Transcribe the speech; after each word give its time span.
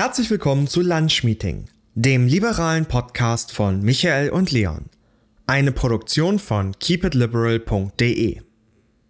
Herzlich 0.00 0.30
willkommen 0.30 0.68
zu 0.68 0.80
Lunch 0.80 1.24
Meeting, 1.24 1.64
dem 1.96 2.28
liberalen 2.28 2.86
Podcast 2.86 3.50
von 3.50 3.82
Michael 3.82 4.30
und 4.30 4.52
Leon. 4.52 4.84
Eine 5.48 5.72
Produktion 5.72 6.38
von 6.38 6.78
keepitliberal.de. 6.78 8.40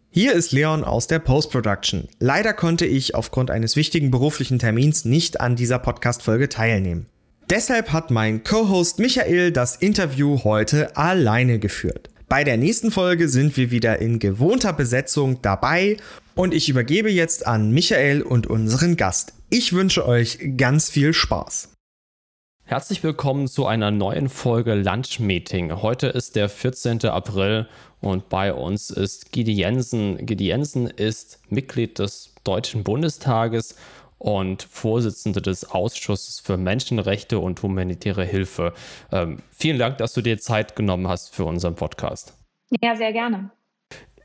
Hier 0.08 0.32
ist 0.32 0.52
Leon 0.52 0.84
aus 0.84 1.06
der 1.06 1.18
Post-Production. 1.18 2.08
Leider 2.20 2.54
konnte 2.54 2.86
ich 2.86 3.14
aufgrund 3.14 3.50
eines 3.50 3.76
wichtigen 3.76 4.10
beruflichen 4.10 4.58
Termins 4.58 5.04
nicht 5.04 5.42
an 5.42 5.56
dieser 5.56 5.78
Podcast-Folge 5.78 6.48
teilnehmen. 6.48 7.04
Deshalb 7.50 7.92
hat 7.92 8.10
mein 8.10 8.42
Co-Host 8.42 8.98
Michael 8.98 9.52
das 9.52 9.76
Interview 9.76 10.42
heute 10.42 10.96
alleine 10.96 11.58
geführt. 11.58 12.08
Bei 12.28 12.44
der 12.44 12.58
nächsten 12.58 12.90
Folge 12.90 13.26
sind 13.26 13.56
wir 13.56 13.70
wieder 13.70 14.00
in 14.00 14.18
gewohnter 14.18 14.74
Besetzung 14.74 15.40
dabei 15.40 15.96
und 16.34 16.52
ich 16.52 16.68
übergebe 16.68 17.10
jetzt 17.10 17.46
an 17.46 17.70
Michael 17.70 18.20
und 18.20 18.46
unseren 18.46 18.96
Gast. 18.96 19.32
Ich 19.48 19.72
wünsche 19.72 20.06
euch 20.06 20.38
ganz 20.58 20.90
viel 20.90 21.14
Spaß. 21.14 21.72
Herzlich 22.64 23.02
willkommen 23.02 23.48
zu 23.48 23.64
einer 23.64 23.90
neuen 23.90 24.28
Folge 24.28 24.74
Lunch 24.74 25.20
Meeting. 25.20 25.80
Heute 25.80 26.08
ist 26.08 26.36
der 26.36 26.50
14. 26.50 27.06
April 27.06 27.66
und 28.02 28.28
bei 28.28 28.52
uns 28.52 28.90
ist 28.90 29.32
Gidi 29.32 29.52
Jensen. 29.52 30.26
Gidi 30.26 30.48
Jensen 30.48 30.86
ist 30.86 31.40
Mitglied 31.48 31.98
des 31.98 32.34
Deutschen 32.44 32.84
Bundestages 32.84 33.74
und 34.18 34.62
Vorsitzende 34.62 35.40
des 35.40 35.70
Ausschusses 35.70 36.40
für 36.40 36.56
Menschenrechte 36.56 37.38
und 37.38 37.62
humanitäre 37.62 38.24
Hilfe. 38.24 38.72
Ähm, 39.12 39.38
vielen 39.50 39.78
Dank, 39.78 39.98
dass 39.98 40.12
du 40.12 40.20
dir 40.20 40.38
Zeit 40.38 40.76
genommen 40.76 41.08
hast 41.08 41.34
für 41.34 41.44
unseren 41.44 41.74
Podcast. 41.74 42.34
Ja, 42.82 42.96
sehr 42.96 43.12
gerne. 43.12 43.50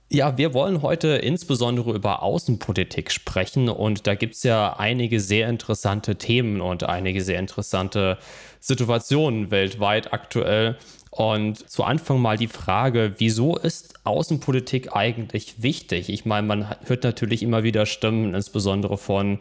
Ja, 0.10 0.38
wir 0.38 0.54
wollen 0.54 0.84
heute 0.84 1.08
insbesondere 1.08 1.92
über 1.94 2.22
Außenpolitik 2.22 3.10
sprechen 3.10 3.68
und 3.68 4.06
da 4.06 4.14
gibt 4.14 4.36
es 4.36 4.44
ja 4.44 4.76
einige 4.78 5.20
sehr 5.20 5.50
interessante 5.50 6.18
Themen 6.18 6.62
und 6.62 6.84
einige 6.84 7.24
sehr 7.24 7.40
interessante 7.40 8.20
Situationen 8.60 9.50
weltweit 9.50 10.14
aktuell. 10.14 10.78
Und 11.16 11.70
zu 11.70 11.84
Anfang 11.84 12.20
mal 12.20 12.38
die 12.38 12.48
Frage, 12.48 13.14
wieso 13.20 13.56
ist 13.56 13.94
Außenpolitik 14.04 14.96
eigentlich 14.96 15.62
wichtig? 15.62 16.10
Ich 16.10 16.26
meine, 16.26 16.48
man 16.48 16.76
hört 16.88 17.04
natürlich 17.04 17.44
immer 17.44 17.62
wieder 17.62 17.86
Stimmen, 17.86 18.34
insbesondere 18.34 18.98
von, 18.98 19.38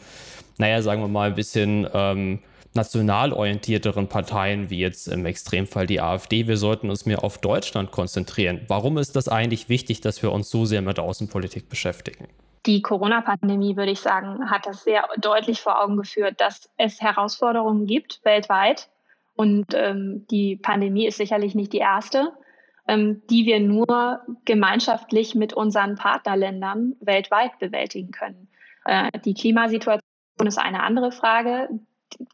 naja, 0.58 0.82
sagen 0.82 1.00
wir 1.00 1.08
mal, 1.08 1.30
ein 1.30 1.34
bisschen 1.34 1.88
ähm, 1.94 2.40
national 2.74 3.32
orientierteren 3.32 4.06
Parteien, 4.06 4.68
wie 4.68 4.80
jetzt 4.80 5.08
im 5.08 5.24
Extremfall 5.24 5.86
die 5.86 6.02
AfD. 6.02 6.46
Wir 6.46 6.58
sollten 6.58 6.90
uns 6.90 7.06
mehr 7.06 7.24
auf 7.24 7.38
Deutschland 7.38 7.90
konzentrieren. 7.90 8.60
Warum 8.68 8.98
ist 8.98 9.16
das 9.16 9.28
eigentlich 9.28 9.70
wichtig, 9.70 10.02
dass 10.02 10.22
wir 10.22 10.30
uns 10.30 10.50
so 10.50 10.66
sehr 10.66 10.82
mit 10.82 10.98
Außenpolitik 10.98 11.70
beschäftigen? 11.70 12.28
Die 12.66 12.82
Corona-Pandemie, 12.82 13.78
würde 13.78 13.92
ich 13.92 14.00
sagen, 14.00 14.50
hat 14.50 14.66
das 14.66 14.84
sehr 14.84 15.04
deutlich 15.18 15.62
vor 15.62 15.82
Augen 15.82 15.96
geführt, 15.96 16.34
dass 16.36 16.68
es 16.76 17.00
Herausforderungen 17.00 17.86
gibt 17.86 18.20
weltweit, 18.24 18.90
und 19.42 19.74
ähm, 19.74 20.24
die 20.30 20.54
Pandemie 20.54 21.08
ist 21.08 21.16
sicherlich 21.16 21.56
nicht 21.56 21.72
die 21.72 21.78
erste, 21.78 22.32
ähm, 22.86 23.22
die 23.28 23.44
wir 23.44 23.58
nur 23.58 24.20
gemeinschaftlich 24.44 25.34
mit 25.34 25.52
unseren 25.52 25.96
Partnerländern 25.96 26.94
weltweit 27.00 27.58
bewältigen 27.58 28.12
können. 28.12 28.46
Äh, 28.84 29.10
die 29.24 29.34
Klimasituation 29.34 30.00
ist 30.46 30.58
eine 30.58 30.84
andere 30.84 31.10
Frage. 31.10 31.68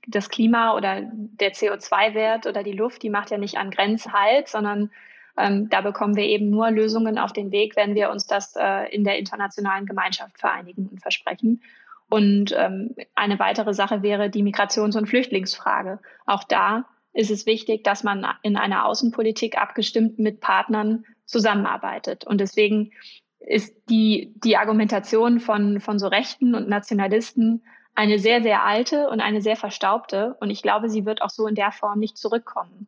Das 0.06 0.28
Klima 0.28 0.76
oder 0.76 1.00
der 1.10 1.52
CO2-Wert 1.52 2.46
oder 2.46 2.62
die 2.62 2.72
Luft, 2.72 3.02
die 3.02 3.08
macht 3.08 3.30
ja 3.30 3.38
nicht 3.38 3.56
an 3.56 3.70
Grenzen 3.70 4.12
halt, 4.12 4.48
sondern 4.48 4.90
ähm, 5.38 5.70
da 5.70 5.80
bekommen 5.80 6.14
wir 6.14 6.24
eben 6.24 6.50
nur 6.50 6.70
Lösungen 6.70 7.16
auf 7.16 7.32
den 7.32 7.52
Weg, 7.52 7.74
wenn 7.74 7.94
wir 7.94 8.10
uns 8.10 8.26
das 8.26 8.54
äh, 8.54 8.94
in 8.94 9.04
der 9.04 9.18
internationalen 9.18 9.86
Gemeinschaft 9.86 10.38
vereinigen 10.38 10.88
und 10.88 11.00
versprechen. 11.00 11.62
Und 12.10 12.54
ähm, 12.54 12.94
eine 13.14 13.38
weitere 13.38 13.72
Sache 13.72 14.02
wäre 14.02 14.28
die 14.28 14.42
Migrations- 14.42 14.98
und 14.98 15.06
Flüchtlingsfrage. 15.06 16.00
Auch 16.26 16.44
da 16.44 16.84
ist 17.18 17.32
es 17.32 17.46
wichtig, 17.46 17.82
dass 17.82 18.04
man 18.04 18.24
in 18.42 18.56
einer 18.56 18.84
Außenpolitik 18.84 19.58
abgestimmt 19.58 20.20
mit 20.20 20.38
Partnern 20.38 21.04
zusammenarbeitet. 21.24 22.24
Und 22.24 22.40
deswegen 22.40 22.92
ist 23.40 23.74
die, 23.90 24.32
die 24.44 24.56
Argumentation 24.56 25.40
von, 25.40 25.80
von 25.80 25.98
so 25.98 26.06
Rechten 26.06 26.54
und 26.54 26.68
Nationalisten 26.68 27.64
eine 27.96 28.20
sehr, 28.20 28.40
sehr 28.40 28.62
alte 28.62 29.08
und 29.08 29.20
eine 29.20 29.42
sehr 29.42 29.56
verstaubte. 29.56 30.36
Und 30.38 30.50
ich 30.50 30.62
glaube, 30.62 30.88
sie 30.88 31.06
wird 31.06 31.20
auch 31.20 31.30
so 31.30 31.48
in 31.48 31.56
der 31.56 31.72
Form 31.72 31.98
nicht 31.98 32.16
zurückkommen. 32.16 32.86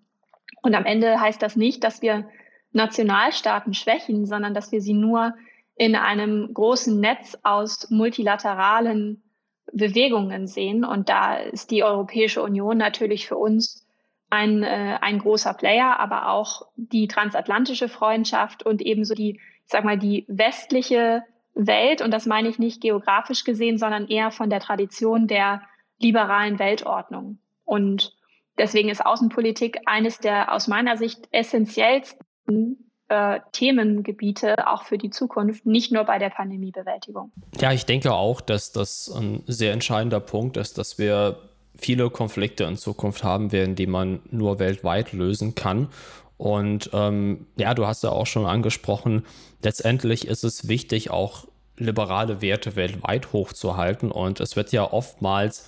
Und 0.62 0.76
am 0.76 0.84
Ende 0.84 1.20
heißt 1.20 1.42
das 1.42 1.56
nicht, 1.56 1.82
dass 1.82 2.00
wir 2.00 2.28
Nationalstaaten 2.70 3.74
schwächen, 3.74 4.26
sondern 4.26 4.54
dass 4.54 4.70
wir 4.70 4.80
sie 4.80 4.94
nur 4.94 5.34
in 5.74 5.97
einem 5.97 6.54
großen 6.54 7.00
Netz 7.00 7.36
aus 7.42 7.91
multilateralen 7.91 9.24
Bewegungen 9.72 10.47
sehen. 10.47 10.84
Und 10.84 11.08
da 11.08 11.34
ist 11.34 11.72
die 11.72 11.82
Europäische 11.82 12.44
Union 12.44 12.78
natürlich 12.78 13.26
für 13.26 13.36
uns 13.36 13.89
ein, 14.30 14.62
äh, 14.62 14.98
ein 15.00 15.18
großer 15.18 15.54
Player, 15.54 15.98
aber 15.98 16.30
auch 16.30 16.68
die 16.76 17.08
transatlantische 17.08 17.88
Freundschaft 17.88 18.64
und 18.64 18.80
ebenso 18.80 19.14
die, 19.14 19.32
ich 19.32 19.41
sag 19.66 19.84
mal, 19.84 19.98
die 19.98 20.24
westliche 20.28 21.22
Welt. 21.54 22.00
Und 22.00 22.12
das 22.12 22.26
meine 22.26 22.48
ich 22.48 22.58
nicht 22.58 22.80
geografisch 22.80 23.44
gesehen, 23.44 23.76
sondern 23.76 24.06
eher 24.06 24.30
von 24.30 24.48
der 24.48 24.60
Tradition 24.60 25.26
der 25.26 25.62
liberalen 25.98 26.58
Weltordnung. 26.58 27.38
Und 27.64 28.16
deswegen 28.56 28.88
ist 28.88 29.04
Außenpolitik 29.04 29.80
eines 29.86 30.18
der 30.18 30.52
aus 30.52 30.68
meiner 30.68 30.97
Sicht 30.97 31.28
essentiellsten 31.32 32.91
äh, 33.08 33.41
Themengebiete 33.52 34.68
auch 34.68 34.84
für 34.84 34.97
die 34.97 35.10
Zukunft, 35.10 35.66
nicht 35.66 35.91
nur 35.91 36.04
bei 36.04 36.18
der 36.18 36.30
Pandemiebewältigung. 36.30 37.32
Ja, 37.60 37.72
ich 37.72 37.84
denke 37.84 38.12
auch, 38.14 38.41
dass 38.41 38.70
das 38.70 39.12
ein 39.12 39.42
sehr 39.47 39.72
entscheidender 39.72 40.20
Punkt 40.20 40.56
ist, 40.56 40.78
dass 40.78 40.98
wir 40.98 41.49
viele 41.76 42.10
Konflikte 42.10 42.64
in 42.64 42.76
Zukunft 42.76 43.25
haben 43.25 43.53
werden, 43.53 43.75
die 43.75 43.86
man 43.86 44.20
nur 44.31 44.58
weltweit 44.58 45.12
lösen 45.12 45.54
kann. 45.54 45.88
Und 46.36 46.91
ähm, 46.92 47.47
ja, 47.56 47.75
du 47.75 47.86
hast 47.86 48.03
ja 48.03 48.10
auch 48.10 48.26
schon 48.26 48.47
angesprochen, 48.47 49.25
letztendlich 49.62 50.26
ist 50.26 50.44
es 50.44 50.69
wichtig, 50.69 51.10
auch 51.10 51.47
liberale 51.76 52.41
Werte 52.41 52.76
weltweit 52.76 53.32
hochzuhalten. 53.32 54.10
Und 54.10 54.41
es 54.41 54.56
wird 54.56 54.72
ja 54.72 54.91
oftmals, 54.91 55.66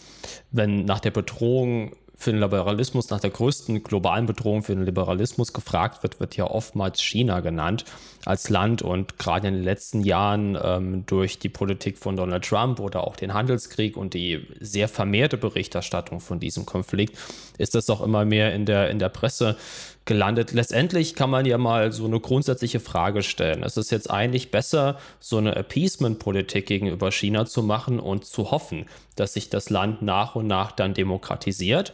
wenn 0.50 0.84
nach 0.84 1.00
der 1.00 1.10
Bedrohung 1.10 1.96
für 2.14 2.30
den 2.30 2.40
Liberalismus 2.40 3.10
nach 3.10 3.20
der 3.20 3.30
größten 3.30 3.82
globalen 3.82 4.26
Bedrohung 4.26 4.62
für 4.62 4.74
den 4.74 4.84
Liberalismus 4.84 5.52
gefragt 5.52 6.02
wird, 6.02 6.20
wird 6.20 6.36
ja 6.36 6.46
oftmals 6.46 7.02
China 7.02 7.40
genannt 7.40 7.84
als 8.24 8.48
Land. 8.50 8.82
Und 8.82 9.18
gerade 9.18 9.48
in 9.48 9.54
den 9.54 9.64
letzten 9.64 10.02
Jahren 10.02 10.58
ähm, 10.62 11.04
durch 11.06 11.38
die 11.38 11.48
Politik 11.48 11.98
von 11.98 12.16
Donald 12.16 12.44
Trump 12.44 12.80
oder 12.80 13.06
auch 13.06 13.16
den 13.16 13.34
Handelskrieg 13.34 13.96
und 13.96 14.14
die 14.14 14.46
sehr 14.60 14.88
vermehrte 14.88 15.36
Berichterstattung 15.36 16.20
von 16.20 16.40
diesem 16.40 16.66
Konflikt 16.66 17.16
ist 17.58 17.74
das 17.74 17.90
auch 17.90 18.00
immer 18.00 18.24
mehr 18.24 18.54
in 18.54 18.66
der, 18.66 18.90
in 18.90 18.98
der 18.98 19.08
Presse 19.08 19.56
gelandet. 20.04 20.52
Letztendlich 20.52 21.14
kann 21.14 21.30
man 21.30 21.46
ja 21.46 21.58
mal 21.58 21.92
so 21.92 22.04
eine 22.04 22.18
grundsätzliche 22.18 22.80
Frage 22.80 23.22
stellen. 23.22 23.62
Es 23.62 23.76
ist 23.76 23.90
jetzt 23.90 24.10
eigentlich 24.10 24.50
besser, 24.50 24.98
so 25.20 25.38
eine 25.38 25.54
Appeasement-Politik 25.54 26.66
gegenüber 26.66 27.12
China 27.12 27.46
zu 27.46 27.62
machen 27.62 28.00
und 28.00 28.24
zu 28.24 28.50
hoffen, 28.50 28.86
dass 29.16 29.34
sich 29.34 29.48
das 29.50 29.70
Land 29.70 30.02
nach 30.02 30.34
und 30.34 30.46
nach 30.46 30.72
dann 30.72 30.94
demokratisiert? 30.94 31.92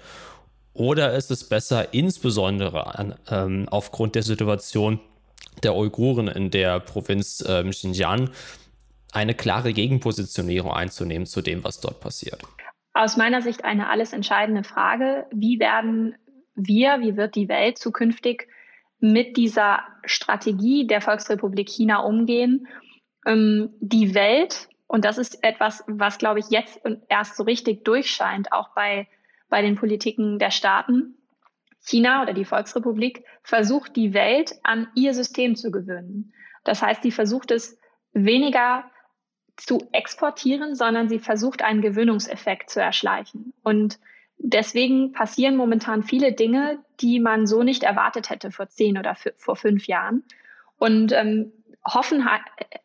Oder 0.72 1.14
ist 1.14 1.30
es 1.30 1.44
besser, 1.44 1.92
insbesondere 1.92 2.98
an, 2.98 3.16
ähm, 3.30 3.66
aufgrund 3.68 4.14
der 4.14 4.22
Situation 4.22 5.00
der 5.64 5.74
Uiguren 5.74 6.28
in 6.28 6.50
der 6.50 6.80
Provinz 6.80 7.44
ähm, 7.46 7.70
Xinjiang, 7.70 8.30
eine 9.12 9.34
klare 9.34 9.72
Gegenpositionierung 9.72 10.72
einzunehmen 10.72 11.26
zu 11.26 11.40
dem, 11.40 11.64
was 11.64 11.80
dort 11.80 12.00
passiert? 12.00 12.42
Aus 12.92 13.16
meiner 13.16 13.42
Sicht 13.42 13.64
eine 13.64 13.88
alles 13.88 14.12
entscheidende 14.12 14.64
Frage. 14.64 15.26
Wie 15.30 15.60
werden 15.60 16.16
wir, 16.54 17.00
wie 17.00 17.16
wird 17.16 17.34
die 17.34 17.48
Welt 17.48 17.78
zukünftig 17.78 18.48
mit 19.00 19.36
dieser 19.36 19.80
Strategie 20.04 20.86
der 20.86 21.00
Volksrepublik 21.00 21.68
China 21.68 22.00
umgehen? 22.00 22.66
Ähm, 23.26 23.70
die 23.80 24.14
Welt, 24.14 24.68
und 24.86 25.04
das 25.04 25.18
ist 25.18 25.42
etwas, 25.44 25.84
was, 25.86 26.18
glaube 26.18 26.40
ich, 26.40 26.50
jetzt 26.50 26.80
erst 27.08 27.36
so 27.36 27.44
richtig 27.44 27.84
durchscheint, 27.84 28.52
auch 28.52 28.70
bei, 28.74 29.06
bei 29.48 29.62
den 29.62 29.76
Politiken 29.76 30.38
der 30.38 30.50
Staaten. 30.50 31.17
China 31.80 32.22
oder 32.22 32.32
die 32.32 32.44
Volksrepublik 32.44 33.24
versucht, 33.42 33.96
die 33.96 34.14
Welt 34.14 34.54
an 34.62 34.88
ihr 34.94 35.14
System 35.14 35.56
zu 35.56 35.70
gewöhnen. 35.70 36.32
Das 36.64 36.82
heißt, 36.82 37.02
sie 37.02 37.12
versucht 37.12 37.50
es 37.50 37.78
weniger 38.12 38.84
zu 39.56 39.88
exportieren, 39.92 40.74
sondern 40.74 41.08
sie 41.08 41.18
versucht, 41.18 41.62
einen 41.62 41.82
Gewöhnungseffekt 41.82 42.70
zu 42.70 42.80
erschleichen. 42.80 43.52
Und 43.62 43.98
deswegen 44.38 45.12
passieren 45.12 45.56
momentan 45.56 46.02
viele 46.02 46.32
Dinge, 46.32 46.78
die 47.00 47.20
man 47.20 47.46
so 47.46 47.62
nicht 47.62 47.82
erwartet 47.82 48.30
hätte 48.30 48.50
vor 48.50 48.68
zehn 48.68 48.98
oder 48.98 49.16
vor 49.36 49.56
fünf 49.56 49.86
Jahren. 49.86 50.24
Und 50.78 51.12
ähm, 51.12 51.52
hoffen 51.84 52.26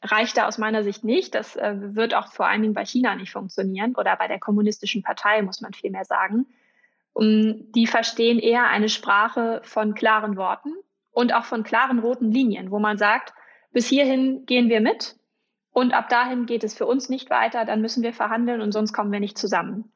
reicht 0.01 0.37
da 0.37 0.47
aus 0.47 0.57
meiner 0.57 0.83
Sicht 0.83 1.03
nicht. 1.03 1.35
Das 1.35 1.55
äh, 1.55 1.75
wird 1.95 2.15
auch 2.15 2.31
vor 2.31 2.47
allen 2.47 2.61
Dingen 2.61 2.73
bei 2.73 2.85
China 2.85 3.15
nicht 3.15 3.31
funktionieren 3.31 3.95
oder 3.95 4.15
bei 4.15 4.27
der 4.27 4.39
kommunistischen 4.39 5.03
Partei, 5.03 5.41
muss 5.41 5.61
man 5.61 5.73
vielmehr 5.73 6.05
sagen. 6.05 6.47
Und 7.13 7.71
die 7.73 7.87
verstehen 7.87 8.39
eher 8.39 8.67
eine 8.67 8.89
Sprache 8.89 9.61
von 9.63 9.93
klaren 9.93 10.35
Worten 10.35 10.73
und 11.11 11.33
auch 11.33 11.45
von 11.45 11.63
klaren 11.63 11.99
roten 11.99 12.31
Linien, 12.31 12.71
wo 12.71 12.79
man 12.79 12.97
sagt, 12.97 13.33
bis 13.71 13.87
hierhin 13.87 14.45
gehen 14.45 14.69
wir 14.69 14.81
mit 14.81 15.15
und 15.71 15.93
ab 15.93 16.09
dahin 16.09 16.45
geht 16.45 16.63
es 16.63 16.75
für 16.75 16.85
uns 16.85 17.09
nicht 17.09 17.29
weiter, 17.29 17.65
dann 17.65 17.81
müssen 17.81 18.03
wir 18.03 18.13
verhandeln 18.13 18.61
und 18.61 18.71
sonst 18.71 18.93
kommen 18.93 19.11
wir 19.11 19.19
nicht 19.19 19.37
zusammen. 19.37 19.91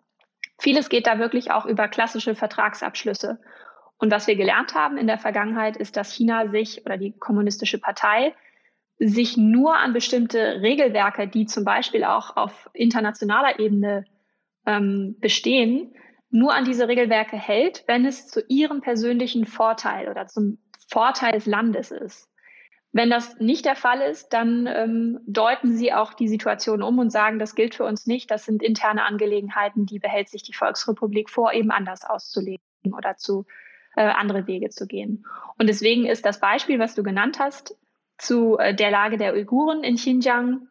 Vieles 0.59 0.89
geht 0.89 1.05
da 1.05 1.19
wirklich 1.19 1.51
auch 1.51 1.65
über 1.65 1.87
klassische 1.87 2.33
Vertragsabschlüsse. 2.33 3.39
Und 3.99 4.11
was 4.11 4.27
wir 4.27 4.35
gelernt 4.35 4.75
haben 4.75 4.97
in 4.97 5.07
der 5.07 5.17
Vergangenheit 5.17 5.77
ist, 5.77 5.97
dass 5.97 6.11
China 6.11 6.49
sich 6.49 6.85
oder 6.85 6.97
die 6.97 7.13
kommunistische 7.13 7.79
Partei 7.79 8.33
sich 8.99 9.37
nur 9.37 9.77
an 9.77 9.93
bestimmte 9.93 10.61
Regelwerke, 10.61 11.27
die 11.27 11.45
zum 11.45 11.63
Beispiel 11.63 12.03
auch 12.03 12.35
auf 12.35 12.69
internationaler 12.73 13.59
Ebene 13.59 14.05
ähm, 14.65 15.15
bestehen, 15.19 15.93
nur 16.29 16.53
an 16.53 16.65
diese 16.65 16.87
Regelwerke 16.87 17.37
hält, 17.37 17.83
wenn 17.87 18.05
es 18.05 18.27
zu 18.27 18.41
ihrem 18.47 18.81
persönlichen 18.81 19.45
Vorteil 19.45 20.09
oder 20.09 20.27
zum 20.27 20.59
Vorteil 20.89 21.33
des 21.33 21.45
Landes 21.45 21.91
ist. 21.91 22.29
Wenn 22.93 23.09
das 23.09 23.37
nicht 23.39 23.65
der 23.65 23.75
Fall 23.75 24.01
ist, 24.01 24.33
dann 24.33 24.65
ähm, 24.65 25.19
deuten 25.27 25.75
sie 25.75 25.93
auch 25.93 26.13
die 26.13 26.27
Situation 26.27 26.81
um 26.81 26.97
und 26.99 27.11
sagen, 27.11 27.37
das 27.37 27.53
gilt 27.53 27.75
für 27.75 27.83
uns 27.83 28.07
nicht, 28.07 28.31
das 28.31 28.45
sind 28.45 28.63
interne 28.63 29.03
Angelegenheiten, 29.03 29.85
die 29.85 29.99
behält 29.99 30.29
sich 30.29 30.41
die 30.41 30.53
Volksrepublik 30.53 31.29
vor, 31.29 31.53
eben 31.53 31.69
anders 31.69 32.05
auszulegen 32.05 32.61
oder 32.95 33.17
zu 33.17 33.45
äh, 33.95 34.01
andere 34.01 34.47
Wege 34.47 34.69
zu 34.69 34.87
gehen. 34.87 35.25
Und 35.57 35.67
deswegen 35.67 36.05
ist 36.05 36.25
das 36.25 36.39
Beispiel, 36.39 36.79
was 36.79 36.95
du 36.95 37.03
genannt 37.03 37.39
hast, 37.39 37.75
zu 38.17 38.57
äh, 38.57 38.73
der 38.73 38.89
Lage 38.89 39.17
der 39.17 39.33
Uiguren 39.33 39.83
in 39.83 39.95
Xinjiang 39.95 40.67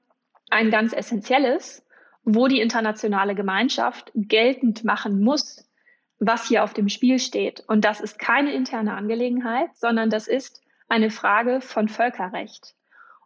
ein 0.50 0.70
ganz 0.70 0.92
essentielles, 0.92 1.85
wo 2.26 2.48
die 2.48 2.60
internationale 2.60 3.36
Gemeinschaft 3.36 4.10
geltend 4.14 4.84
machen 4.84 5.22
muss, 5.22 5.64
was 6.18 6.48
hier 6.48 6.64
auf 6.64 6.74
dem 6.74 6.88
Spiel 6.88 7.20
steht. 7.20 7.62
Und 7.68 7.84
das 7.84 8.00
ist 8.00 8.18
keine 8.18 8.52
interne 8.52 8.94
Angelegenheit, 8.94 9.70
sondern 9.76 10.10
das 10.10 10.26
ist 10.26 10.60
eine 10.88 11.10
Frage 11.10 11.60
von 11.60 11.88
Völkerrecht. 11.88 12.74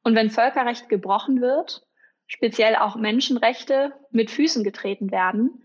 Und 0.02 0.14
wenn 0.14 0.28
Völkerrecht 0.28 0.90
gebrochen 0.90 1.40
wird, 1.40 1.82
speziell 2.26 2.76
auch 2.76 2.94
Menschenrechte 2.96 3.94
mit 4.10 4.30
Füßen 4.30 4.64
getreten 4.64 5.10
werden, 5.10 5.64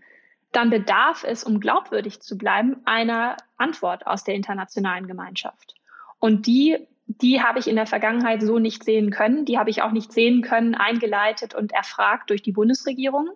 dann 0.52 0.70
bedarf 0.70 1.22
es, 1.22 1.44
um 1.44 1.60
glaubwürdig 1.60 2.20
zu 2.20 2.38
bleiben, 2.38 2.80
einer 2.86 3.36
Antwort 3.58 4.06
aus 4.06 4.24
der 4.24 4.34
internationalen 4.34 5.06
Gemeinschaft. 5.06 5.74
Und 6.18 6.46
die, 6.46 6.78
die 7.06 7.40
habe 7.40 7.58
ich 7.58 7.68
in 7.68 7.76
der 7.76 7.86
Vergangenheit 7.86 8.42
so 8.42 8.58
nicht 8.58 8.84
sehen 8.84 9.10
können. 9.10 9.44
Die 9.44 9.58
habe 9.58 9.70
ich 9.70 9.82
auch 9.82 9.92
nicht 9.92 10.12
sehen 10.12 10.42
können, 10.42 10.74
eingeleitet 10.74 11.54
und 11.54 11.72
erfragt 11.72 12.30
durch 12.30 12.42
die 12.42 12.52
Bundesregierung. 12.52 13.30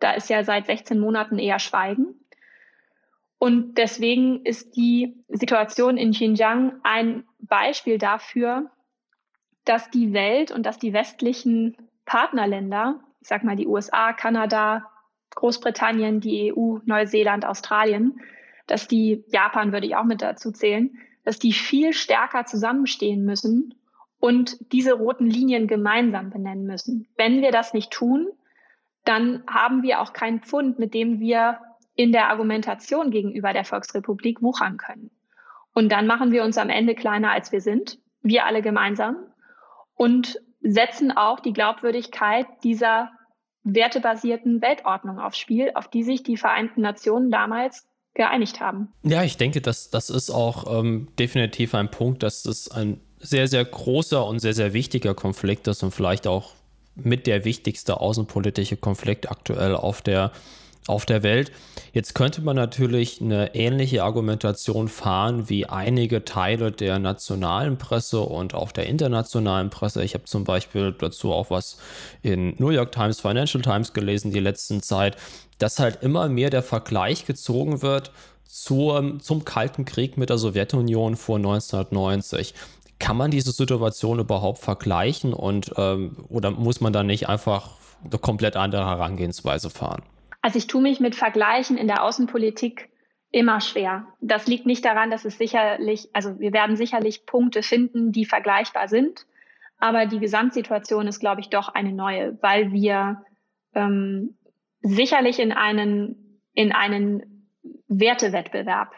Da 0.00 0.12
ist 0.12 0.28
ja 0.28 0.42
seit 0.42 0.66
16 0.66 0.98
Monaten 0.98 1.38
eher 1.38 1.58
Schweigen. 1.58 2.16
Und 3.38 3.78
deswegen 3.78 4.44
ist 4.44 4.76
die 4.76 5.24
Situation 5.28 5.96
in 5.96 6.12
Xinjiang 6.12 6.80
ein 6.82 7.24
Beispiel 7.40 7.98
dafür, 7.98 8.70
dass 9.64 9.90
die 9.90 10.12
Welt 10.12 10.50
und 10.50 10.64
dass 10.64 10.78
die 10.78 10.92
westlichen 10.92 11.76
Partnerländer, 12.04 13.00
ich 13.20 13.28
sag 13.28 13.44
mal 13.44 13.56
die 13.56 13.66
USA, 13.66 14.12
Kanada, 14.12 14.88
Großbritannien, 15.34 16.20
die 16.20 16.52
EU, 16.52 16.78
Neuseeland, 16.84 17.44
Australien, 17.44 18.20
dass 18.66 18.88
die, 18.88 19.24
Japan 19.28 19.72
würde 19.72 19.86
ich 19.86 19.96
auch 19.96 20.04
mit 20.04 20.22
dazu 20.22 20.50
zählen, 20.50 20.98
dass 21.24 21.38
die 21.38 21.52
viel 21.52 21.92
stärker 21.92 22.44
zusammenstehen 22.44 23.24
müssen 23.24 23.74
und 24.18 24.56
diese 24.72 24.94
roten 24.94 25.26
Linien 25.26 25.66
gemeinsam 25.66 26.30
benennen 26.30 26.64
müssen. 26.64 27.08
Wenn 27.16 27.42
wir 27.42 27.50
das 27.50 27.74
nicht 27.74 27.90
tun, 27.90 28.28
dann 29.04 29.42
haben 29.48 29.82
wir 29.82 30.00
auch 30.00 30.12
keinen 30.12 30.40
Pfund, 30.40 30.78
mit 30.78 30.94
dem 30.94 31.20
wir 31.20 31.58
in 31.94 32.12
der 32.12 32.28
Argumentation 32.28 33.10
gegenüber 33.10 33.52
der 33.52 33.64
Volksrepublik 33.64 34.40
wuchern 34.42 34.76
können. 34.76 35.10
Und 35.74 35.90
dann 35.90 36.06
machen 36.06 36.32
wir 36.32 36.44
uns 36.44 36.58
am 36.58 36.70
Ende 36.70 36.94
kleiner, 36.94 37.32
als 37.32 37.52
wir 37.52 37.60
sind, 37.60 37.98
wir 38.22 38.46
alle 38.46 38.62
gemeinsam, 38.62 39.16
und 39.94 40.40
setzen 40.60 41.10
auch 41.10 41.40
die 41.40 41.52
Glaubwürdigkeit 41.52 42.46
dieser 42.62 43.10
wertebasierten 43.64 44.62
Weltordnung 44.62 45.18
aufs 45.18 45.38
Spiel, 45.38 45.72
auf 45.74 45.88
die 45.88 46.02
sich 46.02 46.22
die 46.22 46.36
Vereinten 46.36 46.80
Nationen 46.80 47.30
damals 47.30 47.88
geeinigt 48.14 48.60
haben. 48.60 48.88
Ja, 49.02 49.22
ich 49.22 49.36
denke, 49.36 49.60
dass 49.60 49.90
das 49.90 50.10
ist 50.10 50.30
auch 50.30 50.80
ähm, 50.80 51.08
definitiv 51.18 51.74
ein 51.74 51.90
Punkt, 51.90 52.22
dass 52.22 52.44
es 52.44 52.70
ein 52.70 53.00
sehr, 53.18 53.48
sehr 53.48 53.64
großer 53.64 54.26
und 54.26 54.40
sehr, 54.40 54.54
sehr 54.54 54.72
wichtiger 54.72 55.14
Konflikt 55.14 55.68
ist 55.68 55.82
und 55.82 55.92
vielleicht 55.92 56.26
auch 56.26 56.52
mit 56.94 57.26
der 57.26 57.44
wichtigste 57.44 58.00
außenpolitische 58.00 58.76
Konflikt 58.76 59.30
aktuell 59.30 59.74
auf 59.74 60.02
der 60.02 60.32
auf 60.86 61.06
der 61.06 61.22
Welt. 61.22 61.52
Jetzt 61.92 62.14
könnte 62.14 62.42
man 62.42 62.56
natürlich 62.56 63.20
eine 63.20 63.54
ähnliche 63.54 64.02
Argumentation 64.02 64.88
fahren 64.88 65.48
wie 65.48 65.66
einige 65.66 66.24
Teile 66.24 66.72
der 66.72 66.98
nationalen 66.98 67.78
Presse 67.78 68.20
und 68.20 68.54
auch 68.54 68.72
der 68.72 68.86
internationalen 68.86 69.70
Presse. 69.70 70.02
Ich 70.02 70.14
habe 70.14 70.24
zum 70.24 70.44
Beispiel 70.44 70.92
dazu 70.92 71.32
auch 71.32 71.50
was 71.50 71.78
in 72.22 72.54
New 72.58 72.70
York 72.70 72.92
Times, 72.92 73.20
Financial 73.20 73.62
Times 73.62 73.92
gelesen 73.92 74.32
die 74.32 74.40
letzten 74.40 74.82
Zeit, 74.82 75.16
dass 75.58 75.78
halt 75.78 76.02
immer 76.02 76.28
mehr 76.28 76.50
der 76.50 76.62
Vergleich 76.62 77.26
gezogen 77.26 77.82
wird 77.82 78.10
zum, 78.44 79.20
zum 79.20 79.44
Kalten 79.44 79.84
Krieg 79.84 80.16
mit 80.16 80.30
der 80.30 80.38
Sowjetunion 80.38 81.16
vor 81.16 81.36
1990. 81.36 82.54
Kann 82.98 83.16
man 83.16 83.30
diese 83.30 83.52
Situation 83.52 84.18
überhaupt 84.18 84.58
vergleichen 84.58 85.32
und 85.32 85.72
ähm, 85.76 86.16
oder 86.28 86.50
muss 86.50 86.80
man 86.80 86.92
da 86.92 87.02
nicht 87.02 87.28
einfach 87.28 87.70
eine 88.04 88.18
komplett 88.18 88.56
andere 88.56 88.86
Herangehensweise 88.86 89.70
fahren? 89.70 90.02
Also 90.42 90.58
ich 90.58 90.66
tue 90.66 90.82
mich 90.82 91.00
mit 91.00 91.14
Vergleichen 91.14 91.78
in 91.78 91.86
der 91.86 92.02
Außenpolitik 92.02 92.90
immer 93.30 93.60
schwer. 93.60 94.08
Das 94.20 94.46
liegt 94.46 94.66
nicht 94.66 94.84
daran, 94.84 95.10
dass 95.10 95.24
es 95.24 95.38
sicherlich, 95.38 96.10
also 96.12 96.38
wir 96.38 96.52
werden 96.52 96.76
sicherlich 96.76 97.24
Punkte 97.24 97.62
finden, 97.62 98.12
die 98.12 98.26
vergleichbar 98.26 98.88
sind. 98.88 99.26
Aber 99.78 100.06
die 100.06 100.18
Gesamtsituation 100.18 101.06
ist, 101.06 101.20
glaube 101.20 101.40
ich, 101.40 101.48
doch 101.48 101.68
eine 101.68 101.92
neue, 101.92 102.40
weil 102.42 102.72
wir 102.72 103.24
ähm, 103.74 104.36
sicherlich 104.80 105.38
in 105.38 105.52
einen, 105.52 106.40
in 106.54 106.72
einen 106.72 107.48
Wertewettbewerb 107.88 108.92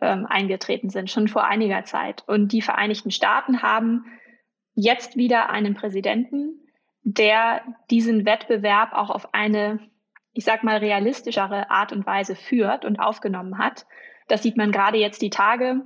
ähm, 0.00 0.26
eingetreten 0.26 0.90
sind, 0.90 1.10
schon 1.10 1.28
vor 1.28 1.44
einiger 1.44 1.84
Zeit. 1.84 2.24
Und 2.26 2.52
die 2.52 2.62
Vereinigten 2.62 3.10
Staaten 3.10 3.62
haben 3.62 4.04
jetzt 4.74 5.16
wieder 5.16 5.50
einen 5.50 5.74
Präsidenten, 5.74 6.60
der 7.02 7.62
diesen 7.90 8.26
Wettbewerb 8.26 8.92
auch 8.92 9.10
auf 9.10 9.34
eine 9.34 9.80
ich 10.38 10.44
sag 10.44 10.62
mal, 10.62 10.76
realistischere 10.76 11.68
Art 11.68 11.90
und 11.92 12.06
Weise 12.06 12.36
führt 12.36 12.84
und 12.84 13.00
aufgenommen 13.00 13.58
hat. 13.58 13.86
Das 14.28 14.40
sieht 14.40 14.56
man 14.56 14.70
gerade 14.70 14.96
jetzt 14.96 15.20
die 15.20 15.30
Tage. 15.30 15.82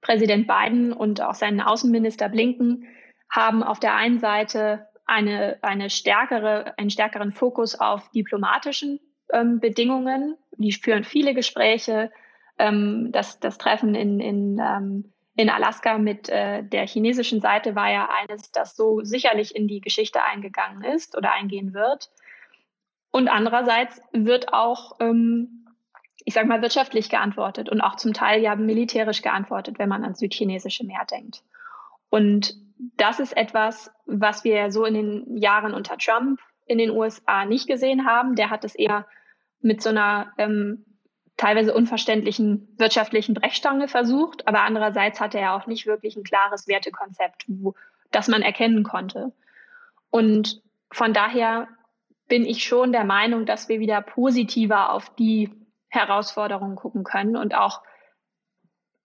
Präsident 0.00 0.48
Biden 0.48 0.92
und 0.92 1.22
auch 1.22 1.34
seinen 1.34 1.60
Außenminister 1.60 2.28
Blinken 2.28 2.88
haben 3.30 3.62
auf 3.62 3.78
der 3.78 3.94
einen 3.94 4.18
Seite 4.18 4.88
eine, 5.06 5.60
eine 5.62 5.88
stärkere, 5.88 6.76
einen 6.78 6.90
stärkeren 6.90 7.30
Fokus 7.30 7.78
auf 7.78 8.10
diplomatischen 8.10 8.98
ähm, 9.32 9.60
Bedingungen. 9.60 10.36
Die 10.56 10.72
führen 10.72 11.04
viele 11.04 11.32
Gespräche. 11.32 12.10
Ähm, 12.58 13.10
das, 13.12 13.38
das 13.38 13.56
Treffen 13.56 13.94
in, 13.94 14.18
in, 14.18 14.58
ähm, 14.58 15.12
in 15.36 15.48
Alaska 15.48 15.96
mit 15.96 16.28
äh, 16.28 16.64
der 16.64 16.88
chinesischen 16.88 17.40
Seite 17.40 17.76
war 17.76 17.92
ja 17.92 18.08
eines, 18.20 18.50
das 18.50 18.74
so 18.74 19.04
sicherlich 19.04 19.54
in 19.54 19.68
die 19.68 19.80
Geschichte 19.80 20.24
eingegangen 20.24 20.82
ist 20.82 21.16
oder 21.16 21.32
eingehen 21.34 21.72
wird. 21.72 22.10
Und 23.10 23.28
andererseits 23.28 24.00
wird 24.12 24.52
auch, 24.52 24.96
ähm, 25.00 25.66
ich 26.24 26.34
sage 26.34 26.46
mal, 26.46 26.62
wirtschaftlich 26.62 27.08
geantwortet 27.08 27.68
und 27.68 27.80
auch 27.80 27.96
zum 27.96 28.12
Teil 28.12 28.40
ja 28.40 28.54
militärisch 28.54 29.22
geantwortet, 29.22 29.78
wenn 29.78 29.88
man 29.88 30.04
ans 30.04 30.20
südchinesische 30.20 30.84
Meer 30.84 31.04
denkt. 31.10 31.42
Und 32.08 32.54
das 32.96 33.20
ist 33.20 33.36
etwas, 33.36 33.90
was 34.06 34.44
wir 34.44 34.70
so 34.70 34.84
in 34.84 34.94
den 34.94 35.36
Jahren 35.36 35.74
unter 35.74 35.98
Trump 35.98 36.40
in 36.66 36.78
den 36.78 36.90
USA 36.90 37.44
nicht 37.44 37.66
gesehen 37.66 38.06
haben. 38.06 38.36
Der 38.36 38.50
hat 38.50 38.64
es 38.64 38.74
eher 38.74 39.06
mit 39.60 39.82
so 39.82 39.90
einer 39.90 40.32
ähm, 40.38 40.84
teilweise 41.36 41.74
unverständlichen 41.74 42.68
wirtschaftlichen 42.78 43.34
Brechstange 43.34 43.88
versucht, 43.88 44.46
aber 44.46 44.62
andererseits 44.62 45.20
hatte 45.20 45.38
er 45.38 45.54
auch 45.54 45.66
nicht 45.66 45.86
wirklich 45.86 46.16
ein 46.16 46.22
klares 46.22 46.68
Wertekonzept, 46.68 47.44
wo, 47.48 47.74
das 48.10 48.28
man 48.28 48.42
erkennen 48.42 48.82
konnte. 48.82 49.32
Und 50.10 50.62
von 50.92 51.12
daher 51.12 51.68
bin 52.30 52.46
ich 52.46 52.62
schon 52.64 52.92
der 52.92 53.04
Meinung, 53.04 53.44
dass 53.44 53.68
wir 53.68 53.80
wieder 53.80 54.00
positiver 54.00 54.92
auf 54.92 55.14
die 55.16 55.50
Herausforderungen 55.88 56.76
gucken 56.76 57.02
können 57.02 57.36
und 57.36 57.54
auch 57.54 57.82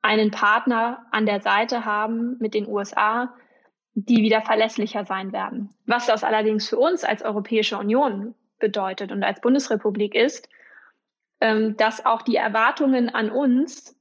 einen 0.04 0.30
Partner 0.30 1.08
an 1.12 1.26
der 1.26 1.42
Seite 1.42 1.84
haben 1.84 2.38
mit 2.40 2.54
den 2.54 2.68
USA, 2.68 3.34
die 3.96 4.22
wieder 4.22 4.44
verlässlicher 4.44 5.06
sein 5.06 5.34
werden. 5.34 5.74
Was 5.88 6.06
das 6.06 6.24
allerdings 6.24 6.70
für 6.70 6.78
uns 6.78 7.04
als 7.04 7.24
Europäische 7.24 7.80
Union 7.80 8.36
bedeutet 8.60 9.12
und 9.12 9.24
als 9.24 9.42
Bundesrepublik 9.42 10.14
ist, 10.14 10.48
ähm, 11.42 11.76
dass 11.78 12.06
auch 12.06 12.22
die 12.22 12.36
Erwartungen 12.36 13.10
an 13.10 13.32
uns 13.32 14.00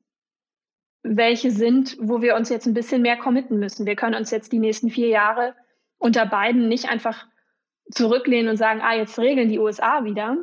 welche 1.02 1.50
sind, 1.50 1.96
wo 1.98 2.20
wir 2.20 2.34
uns 2.34 2.50
jetzt 2.50 2.66
ein 2.66 2.74
bisschen 2.74 3.02
mehr 3.02 3.16
committen 3.16 3.58
müssen. 3.58 3.86
Wir 3.86 3.96
können 3.96 4.16
uns 4.16 4.30
jetzt 4.30 4.52
die 4.52 4.58
nächsten 4.58 4.90
vier 4.90 5.08
Jahre 5.08 5.54
unter 5.96 6.26
beiden 6.26 6.68
nicht 6.68 6.90
einfach 6.90 7.26
zurücklehnen 7.90 8.50
und 8.50 8.56
sagen, 8.56 8.80
ah, 8.82 8.94
jetzt 8.94 9.18
regeln 9.18 9.48
die 9.48 9.58
USA 9.58 10.04
wieder. 10.04 10.36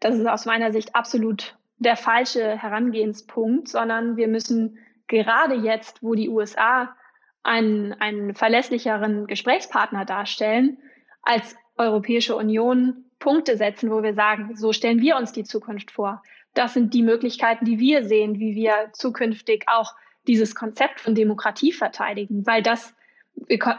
Das 0.00 0.16
ist 0.16 0.26
aus 0.26 0.46
meiner 0.46 0.72
Sicht 0.72 0.94
absolut 0.94 1.56
der 1.78 1.96
falsche 1.96 2.56
Herangehenspunkt, 2.56 3.68
sondern 3.68 4.16
wir 4.16 4.28
müssen 4.28 4.78
gerade 5.08 5.54
jetzt, 5.54 6.02
wo 6.02 6.14
die 6.14 6.28
USA 6.28 6.94
einen, 7.42 7.92
einen 7.94 8.34
verlässlicheren 8.34 9.26
Gesprächspartner 9.26 10.04
darstellen, 10.04 10.78
als 11.22 11.56
Europäische 11.76 12.36
Union 12.36 13.04
Punkte 13.18 13.56
setzen, 13.56 13.90
wo 13.90 14.02
wir 14.02 14.14
sagen, 14.14 14.56
so 14.56 14.72
stellen 14.72 15.00
wir 15.00 15.16
uns 15.16 15.32
die 15.32 15.44
Zukunft 15.44 15.90
vor. 15.90 16.22
das 16.54 16.74
sind 16.74 16.92
die 16.92 17.02
Möglichkeiten, 17.02 17.64
die 17.64 17.78
wir 17.78 18.04
sehen, 18.04 18.38
wie 18.38 18.54
wir 18.54 18.90
zukünftig 18.92 19.64
auch 19.68 19.94
dieses 20.26 20.54
Konzept 20.54 21.00
von 21.00 21.14
Demokratie 21.14 21.72
verteidigen, 21.72 22.46
weil 22.46 22.62
das, 22.62 22.94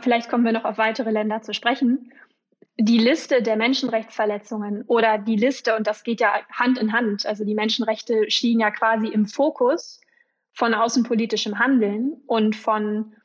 vielleicht 0.02 0.30
kommen 0.30 0.44
wir 0.44 0.54
noch 0.54 0.66
auf 0.66 0.78
weitere 0.78 1.12
Länder 1.12 1.42
zu 1.42 1.54
sprechen, 1.54 2.12
die 2.77 2.98
Liste 2.98 3.42
der 3.42 3.56
Menschenrechtsverletzungen 3.56 4.84
oder 4.88 5.18
die 5.18 5.36
Liste, 5.36 5.75
und 5.75 5.86
das 5.86 6.03
geht 6.03 6.20
ja 6.20 6.42
Hand 6.51 6.77
in 6.80 6.92
Hand, 6.92 7.25
also 7.25 7.46
die 7.46 7.53
Menschenrechte 7.53 8.30
stehen 8.32 8.60
ja 8.60 8.72
quasi 8.72 9.08
im 9.08 9.27
Fokus 9.27 10.01
von 10.53 10.74
außenpolitischem 10.74 11.60
Handeln 11.60 12.22
und 12.25 12.56
von 12.56 13.15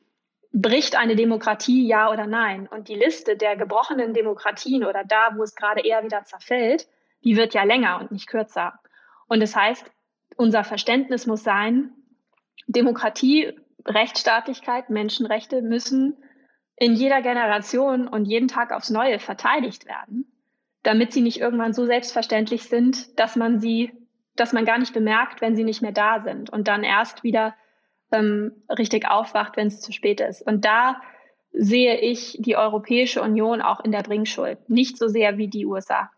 bricht 0.51 0.95
eine 0.95 1.15
Demokratie 1.15 1.87
ja 1.87 2.11
oder 2.11 2.25
nein. 2.25 2.67
Und 2.67 2.87
die 2.87 2.95
Liste 2.95 3.37
der 3.37 3.55
gebrochenen 3.55 4.13
Demokratien 4.13 4.83
oder 4.83 5.03
da, 5.03 5.33
wo 5.35 5.43
es 5.43 5.55
gerade 5.55 5.81
eher 5.81 6.03
wieder 6.03 6.23
zerfällt, 6.25 6.87
die 7.23 7.37
wird 7.37 7.53
ja 7.53 7.63
länger 7.63 7.99
und 7.99 8.11
nicht 8.11 8.27
kürzer. 8.27 8.79
Und 9.27 9.41
das 9.41 9.55
heißt, 9.55 9.91
unser 10.37 10.63
Verständnis 10.63 11.27
muss 11.27 11.43
sein, 11.43 11.91
Demokratie, 12.67 13.53
Rechtsstaatlichkeit, 13.85 14.89
Menschenrechte 14.89 15.61
müssen 15.61 16.17
in 16.79 16.93
jeder 16.93 17.21
Generation 17.21 18.07
und 18.07 18.25
jeden 18.25 18.47
Tag 18.47 18.71
aufs 18.71 18.89
Neue 18.89 19.19
verteidigt 19.19 19.85
werden, 19.85 20.25
damit 20.81 21.11
sie 21.11 21.21
nicht 21.21 21.39
irgendwann 21.39 21.73
so 21.73 21.85
selbstverständlich 21.85 22.63
sind, 22.63 23.19
dass 23.19 23.35
man 23.35 23.59
sie, 23.59 23.91
dass 24.35 24.53
man 24.53 24.65
gar 24.65 24.77
nicht 24.77 24.93
bemerkt, 24.93 25.41
wenn 25.41 25.55
sie 25.55 25.65
nicht 25.65 25.81
mehr 25.81 25.91
da 25.91 26.21
sind 26.21 26.49
und 26.49 26.69
dann 26.69 26.83
erst 26.83 27.23
wieder 27.23 27.53
ähm, 28.11 28.53
richtig 28.69 29.09
aufwacht, 29.09 29.57
wenn 29.57 29.67
es 29.67 29.81
zu 29.81 29.91
spät 29.91 30.21
ist. 30.21 30.41
Und 30.41 30.63
da 30.63 31.01
sehe 31.51 31.99
ich 31.99 32.37
die 32.39 32.55
Europäische 32.55 33.21
Union 33.21 33.61
auch 33.61 33.81
in 33.81 33.91
der 33.91 34.03
Bringschuld, 34.03 34.69
nicht 34.69 34.97
so 34.97 35.07
sehr 35.07 35.37
wie 35.37 35.47
die 35.47 35.65
USA. 35.65 36.09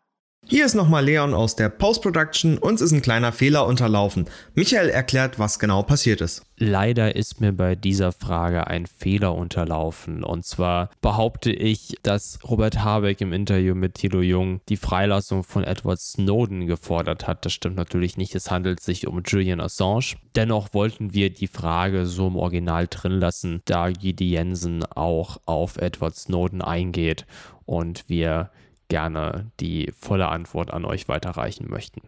Hier 0.48 0.66
ist 0.66 0.76
nochmal 0.76 1.06
Leon 1.06 1.34
aus 1.34 1.56
der 1.56 1.70
Post-Production. 1.70 2.58
Uns 2.58 2.82
ist 2.82 2.92
ein 2.92 3.02
kleiner 3.02 3.32
Fehler 3.32 3.66
unterlaufen. 3.66 4.26
Michael 4.54 4.90
erklärt, 4.90 5.40
was 5.40 5.60
genau 5.60 5.82
passiert 5.82 6.20
ist. 6.20 6.42
Leider 6.58 7.16
ist 7.16 7.40
mir 7.40 7.54
bei 7.54 7.76
dieser 7.76 8.12
Frage 8.12 8.68
ein 8.68 8.86
Fehler 8.86 9.34
unterlaufen. 9.34 10.26
Und 10.26 10.44
zwar 10.44 10.90
behaupte 11.00 11.52
ich, 11.54 11.96
dass 12.04 12.40
Robert 12.44 12.84
Habeck 12.84 13.22
im 13.22 13.32
Interview 13.32 13.76
mit 13.76 13.96
Thilo 13.96 14.20
Jung 14.20 14.60
die 14.68 14.76
Freilassung 14.76 15.46
von 15.46 15.64
Edward 15.64 16.02
Snowden 16.02 16.68
gefordert 16.68 17.28
hat. 17.28 17.46
Das 17.46 17.54
stimmt 17.54 17.78
natürlich 17.78 18.18
nicht. 18.18 18.36
Es 18.36 18.52
handelt 18.52 18.82
sich 18.82 19.08
um 19.08 19.22
Julian 19.26 19.62
Assange. 19.62 20.16
Dennoch 20.36 20.74
wollten 20.74 21.14
wir 21.14 21.30
die 21.30 21.48
Frage 21.48 22.06
so 22.06 22.28
im 22.28 22.36
Original 22.36 22.88
drin 22.90 23.14
lassen, 23.14 23.62
da 23.64 23.90
Gidi 23.90 24.32
Jensen 24.32 24.84
auch 24.84 25.38
auf 25.46 25.78
Edward 25.78 26.18
Snowden 26.18 26.62
eingeht 26.62 27.26
und 27.66 28.04
wir 28.08 28.50
gerne 28.92 29.50
die 29.62 29.90
volle 29.98 30.28
Antwort 30.28 30.72
an 30.72 30.84
euch 30.84 31.08
weiterreichen 31.08 31.70
möchten. 31.70 32.02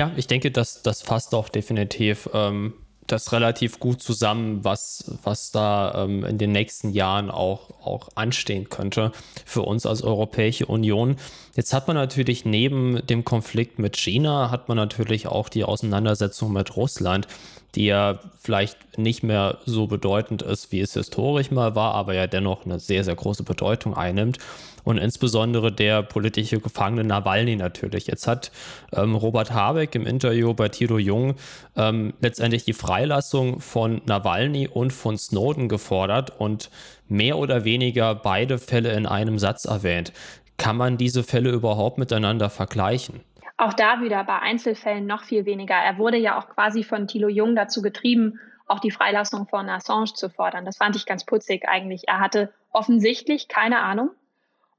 Ja, 0.00 0.10
ich 0.16 0.26
denke, 0.26 0.50
dass 0.50 0.82
das 0.82 1.02
fasst 1.02 1.34
auch 1.34 1.50
definitiv 1.50 2.30
ähm, 2.32 2.72
das 3.06 3.32
relativ 3.32 3.78
gut 3.78 4.02
zusammen, 4.02 4.64
was, 4.64 5.18
was 5.22 5.50
da 5.50 6.04
ähm, 6.04 6.24
in 6.24 6.38
den 6.38 6.52
nächsten 6.52 6.90
Jahren 6.90 7.30
auch, 7.30 7.70
auch 7.84 8.08
anstehen 8.14 8.70
könnte 8.70 9.12
für 9.44 9.62
uns 9.62 9.84
als 9.84 10.02
Europäische 10.02 10.66
Union. 10.66 11.16
Jetzt 11.54 11.74
hat 11.74 11.88
man 11.88 11.96
natürlich 11.96 12.46
neben 12.46 13.06
dem 13.06 13.24
Konflikt 13.24 13.78
mit 13.78 13.96
China, 13.96 14.50
hat 14.50 14.68
man 14.68 14.78
natürlich 14.78 15.26
auch 15.26 15.50
die 15.50 15.64
Auseinandersetzung 15.64 16.52
mit 16.52 16.74
Russland, 16.74 17.28
die 17.76 17.86
ja 17.86 18.18
vielleicht 18.40 18.98
nicht 18.98 19.22
mehr 19.22 19.58
so 19.66 19.86
bedeutend 19.86 20.42
ist, 20.42 20.72
wie 20.72 20.80
es 20.80 20.94
historisch 20.94 21.50
mal 21.50 21.76
war, 21.76 21.94
aber 21.94 22.14
ja 22.14 22.26
dennoch 22.26 22.64
eine 22.64 22.80
sehr, 22.80 23.04
sehr 23.04 23.14
große 23.14 23.42
Bedeutung 23.44 23.94
einnimmt 23.94 24.38
und 24.86 24.98
insbesondere 24.98 25.72
der 25.72 26.02
politische 26.02 26.60
Gefangene 26.60 27.04
Nawalny 27.04 27.56
natürlich. 27.56 28.06
Jetzt 28.06 28.26
hat 28.26 28.52
ähm, 28.92 29.16
Robert 29.16 29.52
Habeck 29.52 29.94
im 29.96 30.06
Interview 30.06 30.54
bei 30.54 30.68
Tito 30.68 30.96
Jung 30.96 31.34
ähm, 31.76 32.14
letztendlich 32.20 32.64
die 32.64 32.72
Freilassung 32.72 33.60
von 33.60 34.00
Nawalny 34.06 34.68
und 34.68 34.92
von 34.92 35.18
Snowden 35.18 35.68
gefordert 35.68 36.32
und 36.38 36.70
mehr 37.08 37.36
oder 37.36 37.64
weniger 37.64 38.14
beide 38.14 38.58
Fälle 38.58 38.92
in 38.92 39.06
einem 39.06 39.40
Satz 39.40 39.64
erwähnt. 39.64 40.12
Kann 40.56 40.76
man 40.76 40.96
diese 40.96 41.24
Fälle 41.24 41.50
überhaupt 41.50 41.98
miteinander 41.98 42.48
vergleichen? 42.48 43.20
Auch 43.56 43.72
da 43.72 44.00
wieder 44.00 44.22
bei 44.24 44.38
Einzelfällen 44.38 45.06
noch 45.06 45.22
viel 45.22 45.46
weniger. 45.46 45.74
Er 45.74 45.96
wurde 45.98 46.18
ja 46.18 46.38
auch 46.38 46.48
quasi 46.48 46.84
von 46.84 47.08
Thilo 47.08 47.28
Jung 47.28 47.56
dazu 47.56 47.80
getrieben, 47.80 48.38
auch 48.66 48.80
die 48.80 48.90
Freilassung 48.90 49.46
von 49.46 49.68
Assange 49.68 50.12
zu 50.12 50.28
fordern. 50.28 50.64
Das 50.64 50.76
fand 50.76 50.96
ich 50.96 51.06
ganz 51.06 51.24
putzig 51.24 51.68
eigentlich. 51.68 52.08
Er 52.08 52.20
hatte 52.20 52.52
offensichtlich 52.70 53.48
keine 53.48 53.80
Ahnung 53.80 54.10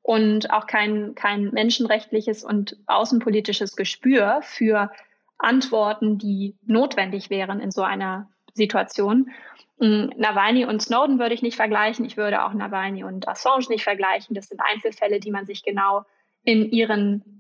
und 0.04 0.52
auch 0.52 0.68
kein, 0.68 1.16
kein 1.16 1.52
menschenrechtliches 1.52 2.44
und 2.44 2.78
außenpolitisches 2.86 3.76
Gespür 3.76 4.40
für 4.44 4.92
Antworten, 5.40 6.18
die 6.18 6.56
notwendig 6.66 7.30
wären 7.30 7.60
in 7.60 7.72
so 7.72 7.82
einer 7.82 8.30
Situation. 8.54 9.32
Mm, 9.80 10.10
Nawalny 10.18 10.66
und 10.66 10.82
Snowden 10.82 11.20
würde 11.20 11.34
ich 11.34 11.42
nicht 11.42 11.56
vergleichen. 11.56 12.06
Ich 12.06 12.18
würde 12.18 12.46
auch 12.46 12.54
Nawalny 12.54 13.04
und 13.04 13.28
Assange 13.28 13.66
nicht 13.70 13.84
vergleichen. 13.84 14.36
Das 14.36 14.48
sind 14.48 14.62
Einzelfälle, 14.62 15.20
die 15.20 15.32
man 15.32 15.46
sich 15.46 15.64
genau 15.64 16.06
in 16.44 16.70
ihren 16.70 17.37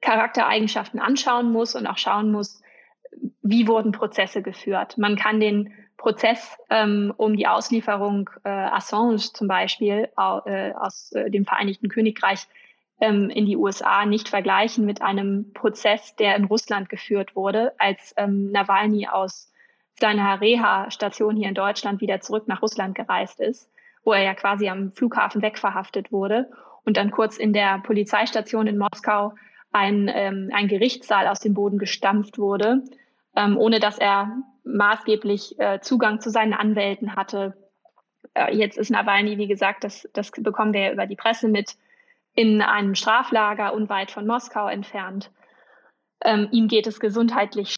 Charaktereigenschaften 0.00 1.00
anschauen 1.00 1.52
muss 1.52 1.74
und 1.74 1.86
auch 1.86 1.98
schauen 1.98 2.30
muss, 2.32 2.62
wie 3.42 3.66
wurden 3.66 3.92
Prozesse 3.92 4.42
geführt. 4.42 4.98
Man 4.98 5.16
kann 5.16 5.40
den 5.40 5.72
Prozess 5.96 6.56
ähm, 6.70 7.12
um 7.16 7.36
die 7.36 7.48
Auslieferung 7.48 8.30
äh, 8.44 8.48
Assange 8.48 9.18
zum 9.18 9.48
Beispiel 9.48 10.08
äh, 10.16 10.72
aus 10.72 11.12
äh, 11.12 11.30
dem 11.30 11.44
Vereinigten 11.44 11.88
Königreich 11.88 12.46
ähm, 13.00 13.30
in 13.30 13.46
die 13.46 13.56
USA 13.56 14.06
nicht 14.06 14.28
vergleichen 14.28 14.86
mit 14.86 15.02
einem 15.02 15.52
Prozess, 15.52 16.14
der 16.16 16.36
in 16.36 16.44
Russland 16.44 16.88
geführt 16.88 17.34
wurde, 17.34 17.72
als 17.78 18.14
ähm, 18.16 18.50
Nawalny 18.52 19.08
aus 19.08 19.52
seiner 19.98 20.40
Reha-Station 20.40 21.36
hier 21.36 21.48
in 21.48 21.54
Deutschland 21.54 22.00
wieder 22.00 22.20
zurück 22.20 22.46
nach 22.46 22.62
Russland 22.62 22.94
gereist 22.94 23.40
ist, 23.40 23.68
wo 24.04 24.12
er 24.12 24.22
ja 24.22 24.34
quasi 24.34 24.68
am 24.68 24.92
Flughafen 24.92 25.42
wegverhaftet 25.42 26.12
wurde 26.12 26.48
und 26.84 26.96
dann 26.96 27.10
kurz 27.10 27.36
in 27.36 27.52
der 27.52 27.78
Polizeistation 27.80 28.68
in 28.68 28.78
Moskau 28.78 29.34
ein, 29.72 30.10
ähm, 30.12 30.50
ein 30.52 30.68
Gerichtssaal 30.68 31.28
aus 31.28 31.40
dem 31.40 31.54
Boden 31.54 31.78
gestampft 31.78 32.38
wurde, 32.38 32.82
ähm, 33.36 33.56
ohne 33.56 33.80
dass 33.80 33.98
er 33.98 34.36
maßgeblich 34.64 35.58
äh, 35.58 35.80
Zugang 35.80 36.20
zu 36.20 36.30
seinen 36.30 36.54
Anwälten 36.54 37.16
hatte. 37.16 37.56
Äh, 38.34 38.54
jetzt 38.56 38.78
ist 38.78 38.90
Nawalny, 38.90 39.38
wie 39.38 39.48
gesagt, 39.48 39.84
das, 39.84 40.08
das 40.12 40.30
bekommen 40.30 40.72
wir 40.72 40.80
ja 40.80 40.92
über 40.92 41.06
die 41.06 41.16
Presse 41.16 41.48
mit, 41.48 41.76
in 42.34 42.62
einem 42.62 42.94
Straflager 42.94 43.74
unweit 43.74 44.10
von 44.10 44.26
Moskau 44.26 44.68
entfernt. 44.68 45.30
Ähm, 46.22 46.48
ihm 46.52 46.68
geht 46.68 46.86
es 46.86 47.00
gesundheitlich 47.00 47.74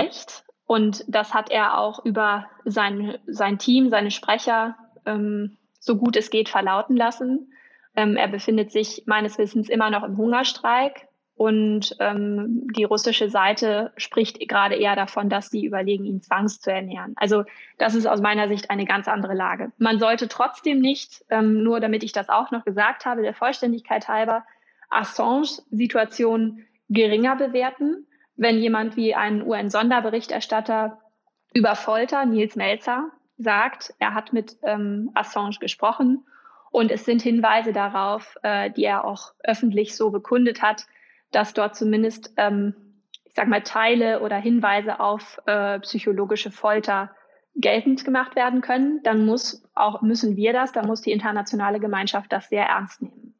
schlecht 0.00 0.44
und 0.66 1.04
das 1.08 1.34
hat 1.34 1.50
er 1.50 1.78
auch 1.78 2.04
über 2.04 2.46
sein, 2.64 3.18
sein 3.26 3.58
Team, 3.58 3.88
seine 3.88 4.10
Sprecher, 4.10 4.76
ähm, 5.06 5.56
so 5.78 5.96
gut 5.96 6.16
es 6.16 6.30
geht, 6.30 6.48
verlauten 6.48 6.96
lassen. 6.96 7.52
Ähm, 7.96 8.16
er 8.16 8.28
befindet 8.28 8.70
sich 8.70 9.04
meines 9.06 9.38
Wissens 9.38 9.68
immer 9.68 9.90
noch 9.90 10.04
im 10.04 10.16
Hungerstreik. 10.16 11.08
Und 11.40 11.96
ähm, 12.00 12.66
die 12.76 12.84
russische 12.84 13.30
Seite 13.30 13.94
spricht 13.96 14.46
gerade 14.46 14.74
eher 14.74 14.94
davon, 14.94 15.30
dass 15.30 15.48
sie 15.48 15.64
überlegen, 15.64 16.04
ihn 16.04 16.20
zwangs 16.20 16.60
zu 16.60 16.70
ernähren. 16.70 17.14
Also 17.16 17.44
das 17.78 17.94
ist 17.94 18.04
aus 18.04 18.20
meiner 18.20 18.46
Sicht 18.46 18.68
eine 18.68 18.84
ganz 18.84 19.08
andere 19.08 19.32
Lage. 19.32 19.72
Man 19.78 19.98
sollte 19.98 20.28
trotzdem 20.28 20.80
nicht, 20.80 21.24
ähm, 21.30 21.62
nur 21.62 21.80
damit 21.80 22.02
ich 22.02 22.12
das 22.12 22.28
auch 22.28 22.50
noch 22.50 22.66
gesagt 22.66 23.06
habe, 23.06 23.22
der 23.22 23.32
Vollständigkeit 23.32 24.06
halber, 24.06 24.44
Assange 24.90 25.62
Situation 25.70 26.62
geringer 26.90 27.36
bewerten. 27.36 28.06
Wenn 28.36 28.58
jemand 28.58 28.98
wie 28.98 29.14
ein 29.14 29.40
UN-Sonderberichterstatter 29.40 30.98
über 31.54 31.74
Folter, 31.74 32.26
Nils 32.26 32.54
Melzer, 32.54 33.12
sagt, 33.38 33.94
er 33.98 34.12
hat 34.12 34.34
mit 34.34 34.58
ähm, 34.62 35.10
Assange 35.14 35.56
gesprochen 35.58 36.22
und 36.70 36.90
es 36.90 37.06
sind 37.06 37.22
Hinweise 37.22 37.72
darauf, 37.72 38.36
äh, 38.42 38.70
die 38.70 38.84
er 38.84 39.06
auch 39.06 39.32
öffentlich 39.42 39.96
so 39.96 40.10
bekundet 40.10 40.60
hat, 40.60 40.84
dass 41.32 41.54
dort 41.54 41.76
zumindest, 41.76 42.32
ähm, 42.36 42.74
ich 43.24 43.34
sag 43.34 43.48
mal, 43.48 43.62
Teile 43.62 44.20
oder 44.20 44.36
Hinweise 44.36 45.00
auf 45.00 45.40
äh, 45.46 45.78
psychologische 45.80 46.50
Folter 46.50 47.10
geltend 47.54 48.04
gemacht 48.04 48.36
werden 48.36 48.60
können, 48.60 49.02
dann 49.02 49.26
muss 49.26 49.62
auch, 49.74 50.02
müssen 50.02 50.36
wir 50.36 50.52
das, 50.52 50.72
dann 50.72 50.86
muss 50.86 51.02
die 51.02 51.12
internationale 51.12 51.80
Gemeinschaft 51.80 52.32
das 52.32 52.48
sehr 52.48 52.64
ernst 52.64 53.02
nehmen. 53.02 53.34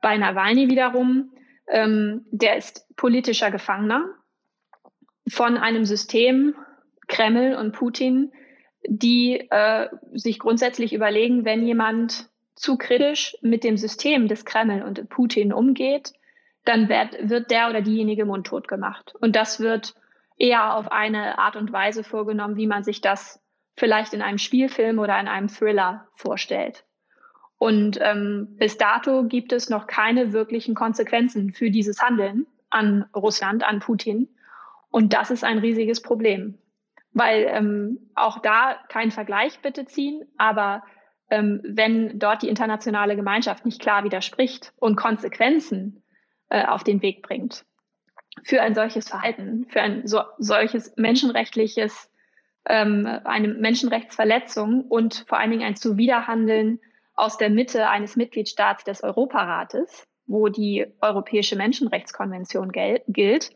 Bei 0.00 0.16
Nawalny 0.16 0.68
wiederum, 0.68 1.32
ähm, 1.68 2.26
der 2.30 2.56
ist 2.56 2.86
politischer 2.96 3.50
Gefangener 3.50 4.04
von 5.28 5.56
einem 5.56 5.84
System, 5.84 6.54
Kreml 7.06 7.56
und 7.56 7.72
Putin, 7.72 8.32
die 8.86 9.46
äh, 9.50 9.88
sich 10.12 10.38
grundsätzlich 10.38 10.92
überlegen, 10.92 11.44
wenn 11.44 11.66
jemand 11.66 12.30
zu 12.54 12.76
kritisch 12.76 13.36
mit 13.42 13.64
dem 13.64 13.76
System 13.76 14.28
des 14.28 14.44
Kreml 14.44 14.82
und 14.82 15.08
Putin 15.08 15.52
umgeht, 15.52 16.12
dann 16.64 16.88
wird, 16.88 17.28
wird 17.28 17.50
der 17.50 17.68
oder 17.68 17.80
diejenige 17.80 18.24
mundtot 18.24 18.68
gemacht. 18.68 19.14
Und 19.20 19.36
das 19.36 19.60
wird 19.60 19.94
eher 20.36 20.74
auf 20.74 20.90
eine 20.90 21.38
Art 21.38 21.56
und 21.56 21.72
Weise 21.72 22.04
vorgenommen, 22.04 22.56
wie 22.56 22.66
man 22.66 22.82
sich 22.82 23.00
das 23.00 23.42
vielleicht 23.76 24.12
in 24.12 24.22
einem 24.22 24.38
Spielfilm 24.38 24.98
oder 24.98 25.18
in 25.18 25.28
einem 25.28 25.48
Thriller 25.48 26.08
vorstellt. 26.14 26.84
Und 27.58 27.98
ähm, 28.00 28.56
bis 28.58 28.78
dato 28.78 29.24
gibt 29.24 29.52
es 29.52 29.68
noch 29.68 29.86
keine 29.86 30.32
wirklichen 30.32 30.74
Konsequenzen 30.74 31.52
für 31.52 31.70
dieses 31.70 32.00
Handeln 32.00 32.46
an 32.70 33.04
Russland, 33.14 33.64
an 33.64 33.80
Putin. 33.80 34.28
Und 34.90 35.12
das 35.12 35.30
ist 35.30 35.44
ein 35.44 35.58
riesiges 35.58 36.00
Problem, 36.00 36.58
weil 37.12 37.46
ähm, 37.50 38.10
auch 38.14 38.38
da 38.38 38.76
keinen 38.88 39.10
Vergleich 39.10 39.60
bitte 39.60 39.84
ziehen, 39.84 40.24
aber 40.38 40.82
ähm, 41.28 41.60
wenn 41.64 42.18
dort 42.18 42.42
die 42.42 42.48
internationale 42.48 43.14
Gemeinschaft 43.14 43.64
nicht 43.64 43.80
klar 43.80 44.04
widerspricht 44.04 44.72
und 44.78 44.96
Konsequenzen 44.96 46.02
äh, 46.50 46.64
auf 46.66 46.84
den 46.84 47.02
Weg 47.02 47.22
bringt 47.22 47.64
für 48.42 48.62
ein 48.62 48.74
solches 48.74 49.08
Verhalten, 49.08 49.66
für 49.68 49.80
ein 49.80 50.06
so, 50.06 50.20
solches 50.38 50.94
menschenrechtliches, 50.96 52.10
ähm, 52.66 53.06
eine 53.24 53.48
Menschenrechtsverletzung 53.48 54.82
und 54.82 55.24
vor 55.28 55.38
allen 55.38 55.50
Dingen 55.50 55.66
ein 55.66 55.76
Zuwiderhandeln 55.76 56.80
aus 57.14 57.36
der 57.36 57.50
Mitte 57.50 57.88
eines 57.88 58.16
Mitgliedstaats 58.16 58.84
des 58.84 59.02
Europarates, 59.02 60.06
wo 60.26 60.48
die 60.48 60.86
Europäische 61.00 61.56
Menschenrechtskonvention 61.56 62.70
gilt, 62.72 63.50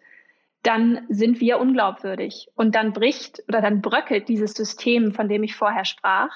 dann 0.62 1.06
sind 1.08 1.40
wir 1.40 1.60
unglaubwürdig. 1.60 2.48
Und 2.54 2.74
dann 2.74 2.92
bricht 2.92 3.42
oder 3.48 3.60
dann 3.60 3.80
bröckelt 3.80 4.28
dieses 4.28 4.54
System, 4.54 5.12
von 5.12 5.28
dem 5.28 5.42
ich 5.44 5.54
vorher 5.54 5.84
sprach, 5.84 6.30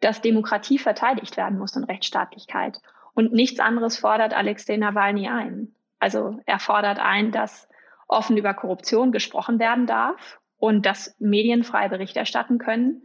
dass 0.00 0.20
Demokratie 0.20 0.78
verteidigt 0.78 1.36
werden 1.36 1.58
muss 1.58 1.76
und 1.76 1.84
Rechtsstaatlichkeit. 1.84 2.80
Und 3.14 3.32
nichts 3.32 3.60
anderes 3.60 3.98
fordert 3.98 4.34
Alexei 4.34 4.76
Nawalny 4.76 5.28
ein. 5.28 5.74
Also 5.98 6.40
er 6.46 6.58
fordert 6.58 6.98
ein, 6.98 7.32
dass 7.32 7.68
offen 8.06 8.36
über 8.36 8.54
Korruption 8.54 9.12
gesprochen 9.12 9.58
werden 9.58 9.86
darf 9.86 10.38
und 10.58 10.86
dass 10.86 11.14
Medien 11.18 11.64
frei 11.64 11.88
Bericht 11.88 12.16
erstatten 12.16 12.58
können 12.58 13.02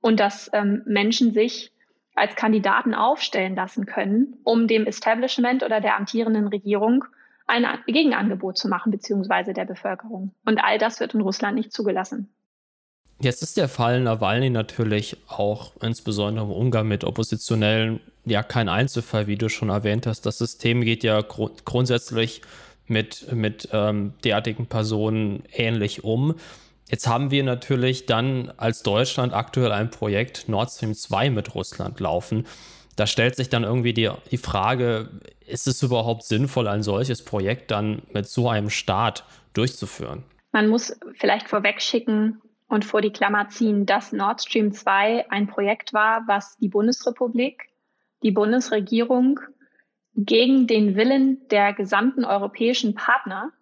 und 0.00 0.20
dass 0.20 0.50
ähm, 0.52 0.82
Menschen 0.86 1.32
sich 1.32 1.72
als 2.14 2.34
Kandidaten 2.34 2.94
aufstellen 2.94 3.54
lassen 3.54 3.86
können, 3.86 4.38
um 4.42 4.66
dem 4.66 4.86
Establishment 4.86 5.62
oder 5.62 5.80
der 5.80 5.96
amtierenden 5.96 6.48
Regierung 6.48 7.04
ein 7.46 7.66
Gegenangebot 7.86 8.58
zu 8.58 8.68
machen, 8.68 8.90
beziehungsweise 8.90 9.52
der 9.52 9.66
Bevölkerung. 9.66 10.34
Und 10.44 10.58
all 10.58 10.78
das 10.78 10.98
wird 10.98 11.14
in 11.14 11.20
Russland 11.20 11.56
nicht 11.56 11.72
zugelassen. 11.72 12.28
Jetzt 13.20 13.42
ist 13.42 13.56
der 13.56 13.68
Fall 13.68 14.00
Nawalny 14.00 14.50
natürlich 14.50 15.16
auch 15.28 15.72
insbesondere 15.80 16.44
im 16.44 16.50
Umgang 16.50 16.88
mit 16.88 17.04
Oppositionellen 17.04 18.00
ja 18.26 18.42
kein 18.42 18.68
Einzelfall, 18.68 19.26
wie 19.26 19.36
du 19.36 19.48
schon 19.48 19.70
erwähnt 19.70 20.06
hast. 20.06 20.26
Das 20.26 20.38
System 20.38 20.82
geht 20.82 21.02
ja 21.04 21.20
gru 21.22 21.50
grundsätzlich 21.64 22.42
mit, 22.86 23.32
mit 23.32 23.68
ähm, 23.72 24.14
derartigen 24.24 24.66
Personen 24.66 25.44
ähnlich 25.52 26.04
um. 26.04 26.34
Jetzt 26.88 27.08
haben 27.08 27.30
wir 27.30 27.42
natürlich 27.42 28.06
dann 28.06 28.52
als 28.56 28.82
Deutschland 28.82 29.32
aktuell 29.32 29.72
ein 29.72 29.90
Projekt 29.90 30.48
Nord 30.48 30.70
Stream 30.70 30.94
2 30.94 31.30
mit 31.30 31.54
Russland 31.54 31.98
laufen. 31.98 32.46
Da 32.94 33.06
stellt 33.06 33.36
sich 33.36 33.48
dann 33.48 33.64
irgendwie 33.64 33.92
die, 33.92 34.10
die 34.30 34.38
Frage, 34.38 35.10
ist 35.46 35.66
es 35.66 35.82
überhaupt 35.82 36.22
sinnvoll, 36.22 36.68
ein 36.68 36.82
solches 36.82 37.24
Projekt 37.24 37.70
dann 37.70 38.02
mit 38.12 38.26
so 38.26 38.48
einem 38.48 38.70
Staat 38.70 39.24
durchzuführen? 39.52 40.22
Man 40.52 40.68
muss 40.68 40.96
vielleicht 41.18 41.48
vorweg 41.48 41.82
schicken 41.82 42.40
und 42.68 42.84
vor 42.84 43.00
die 43.00 43.12
Klammer 43.12 43.48
ziehen, 43.48 43.84
dass 43.84 44.12
Nord 44.12 44.42
Stream 44.42 44.72
2 44.72 45.30
ein 45.30 45.46
Projekt 45.46 45.92
war, 45.92 46.22
was 46.26 46.56
die 46.58 46.68
Bundesrepublik, 46.68 47.68
die 48.22 48.30
Bundesregierung 48.30 49.40
gegen 50.14 50.66
den 50.66 50.96
Willen 50.96 51.46
der 51.48 51.72
gesamten 51.72 52.24
europäischen 52.24 52.94
Partner 52.94 53.52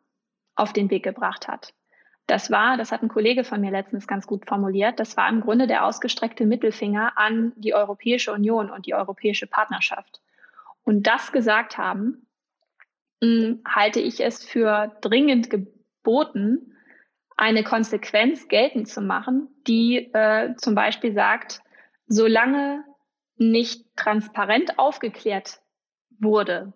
auf 0.54 0.72
den 0.72 0.90
Weg 0.90 1.02
gebracht 1.02 1.48
hat. 1.48 1.74
Das 2.26 2.50
war, 2.50 2.76
das 2.76 2.90
hat 2.90 3.02
ein 3.02 3.08
Kollege 3.08 3.44
von 3.44 3.60
mir 3.60 3.70
letztens 3.70 4.06
ganz 4.06 4.26
gut 4.26 4.46
formuliert, 4.46 4.98
das 4.98 5.16
war 5.16 5.28
im 5.28 5.40
Grunde 5.40 5.66
der 5.66 5.84
ausgestreckte 5.84 6.46
Mittelfinger 6.46 7.18
an 7.18 7.52
die 7.56 7.74
Europäische 7.74 8.32
Union 8.32 8.70
und 8.70 8.86
die 8.86 8.94
europäische 8.94 9.46
Partnerschaft. 9.46 10.20
Und 10.84 11.06
das 11.06 11.32
gesagt 11.32 11.76
haben, 11.76 12.26
hm, 13.22 13.62
halte 13.66 14.00
ich 14.00 14.20
es 14.20 14.44
für 14.44 14.96
dringend 15.00 15.50
geboten, 15.50 16.74
eine 17.36 17.64
Konsequenz 17.64 18.48
geltend 18.48 18.88
zu 18.88 19.00
machen, 19.00 19.48
die 19.66 20.12
äh, 20.14 20.54
zum 20.56 20.74
Beispiel 20.74 21.12
sagt, 21.12 21.60
solange 22.06 22.84
nicht 23.36 23.84
transparent 23.96 24.78
aufgeklärt 24.78 25.60
wurde, 26.18 26.72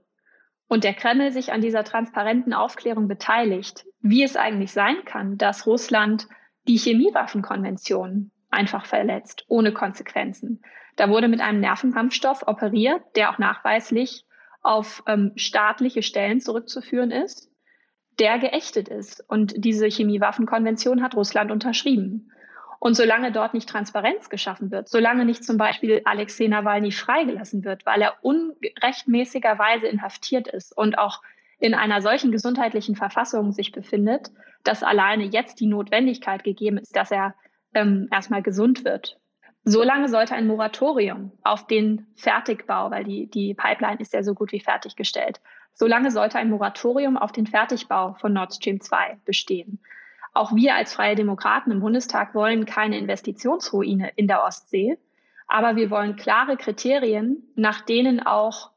und 0.68 0.84
der 0.84 0.94
Kreml 0.94 1.32
sich 1.32 1.52
an 1.52 1.62
dieser 1.62 1.82
transparenten 1.82 2.52
Aufklärung 2.52 3.08
beteiligt, 3.08 3.86
wie 4.00 4.22
es 4.22 4.36
eigentlich 4.36 4.72
sein 4.72 5.04
kann, 5.04 5.38
dass 5.38 5.66
Russland 5.66 6.28
die 6.68 6.76
Chemiewaffenkonvention 6.76 8.30
einfach 8.50 8.84
verletzt, 8.84 9.44
ohne 9.48 9.72
Konsequenzen. 9.72 10.62
Da 10.96 11.08
wurde 11.08 11.28
mit 11.28 11.40
einem 11.40 11.60
Nervenkampfstoff 11.60 12.46
operiert, 12.46 13.02
der 13.16 13.30
auch 13.30 13.38
nachweislich 13.38 14.24
auf 14.60 15.02
ähm, 15.06 15.32
staatliche 15.36 16.02
Stellen 16.02 16.40
zurückzuführen 16.40 17.10
ist, 17.10 17.50
der 18.18 18.38
geächtet 18.38 18.88
ist. 18.88 19.24
Und 19.28 19.54
diese 19.56 19.86
Chemiewaffenkonvention 19.86 21.02
hat 21.02 21.14
Russland 21.14 21.50
unterschrieben. 21.50 22.30
Und 22.80 22.94
solange 22.94 23.32
dort 23.32 23.54
nicht 23.54 23.68
Transparenz 23.68 24.28
geschaffen 24.28 24.70
wird, 24.70 24.88
solange 24.88 25.24
nicht 25.24 25.44
zum 25.44 25.56
Beispiel 25.56 26.02
Alexei 26.04 26.46
Nawalny 26.46 26.92
freigelassen 26.92 27.64
wird, 27.64 27.84
weil 27.86 28.02
er 28.02 28.14
unrechtmäßigerweise 28.22 29.88
inhaftiert 29.88 30.46
ist 30.48 30.76
und 30.76 30.96
auch 30.96 31.22
in 31.58 31.74
einer 31.74 32.00
solchen 32.02 32.30
gesundheitlichen 32.30 32.94
Verfassung 32.94 33.50
sich 33.50 33.72
befindet, 33.72 34.30
dass 34.62 34.84
alleine 34.84 35.24
jetzt 35.24 35.58
die 35.60 35.66
Notwendigkeit 35.66 36.44
gegeben 36.44 36.78
ist, 36.78 36.94
dass 36.94 37.10
er 37.10 37.34
ähm, 37.74 38.08
erstmal 38.12 38.42
gesund 38.42 38.84
wird. 38.84 39.18
Solange 39.64 40.08
sollte 40.08 40.34
ein 40.34 40.46
Moratorium 40.46 41.32
auf 41.42 41.66
den 41.66 42.06
Fertigbau, 42.14 42.90
weil 42.90 43.04
die, 43.04 43.28
die 43.28 43.54
Pipeline 43.54 43.98
ist 44.00 44.14
ja 44.14 44.22
so 44.22 44.34
gut 44.34 44.52
wie 44.52 44.60
fertiggestellt, 44.60 45.40
solange 45.74 46.10
sollte 46.10 46.38
ein 46.38 46.48
Moratorium 46.48 47.16
auf 47.16 47.32
den 47.32 47.46
Fertigbau 47.46 48.14
von 48.14 48.32
Nord 48.32 48.54
Stream 48.54 48.80
2 48.80 49.18
bestehen. 49.24 49.80
Auch 50.38 50.54
wir 50.54 50.76
als 50.76 50.94
Freie 50.94 51.16
Demokraten 51.16 51.72
im 51.72 51.80
Bundestag 51.80 52.32
wollen 52.32 52.64
keine 52.64 52.96
Investitionsruine 52.96 54.12
in 54.14 54.28
der 54.28 54.44
Ostsee, 54.44 54.96
aber 55.48 55.74
wir 55.74 55.90
wollen 55.90 56.14
klare 56.14 56.56
Kriterien, 56.56 57.42
nach 57.56 57.80
denen 57.80 58.24
auch, 58.24 58.70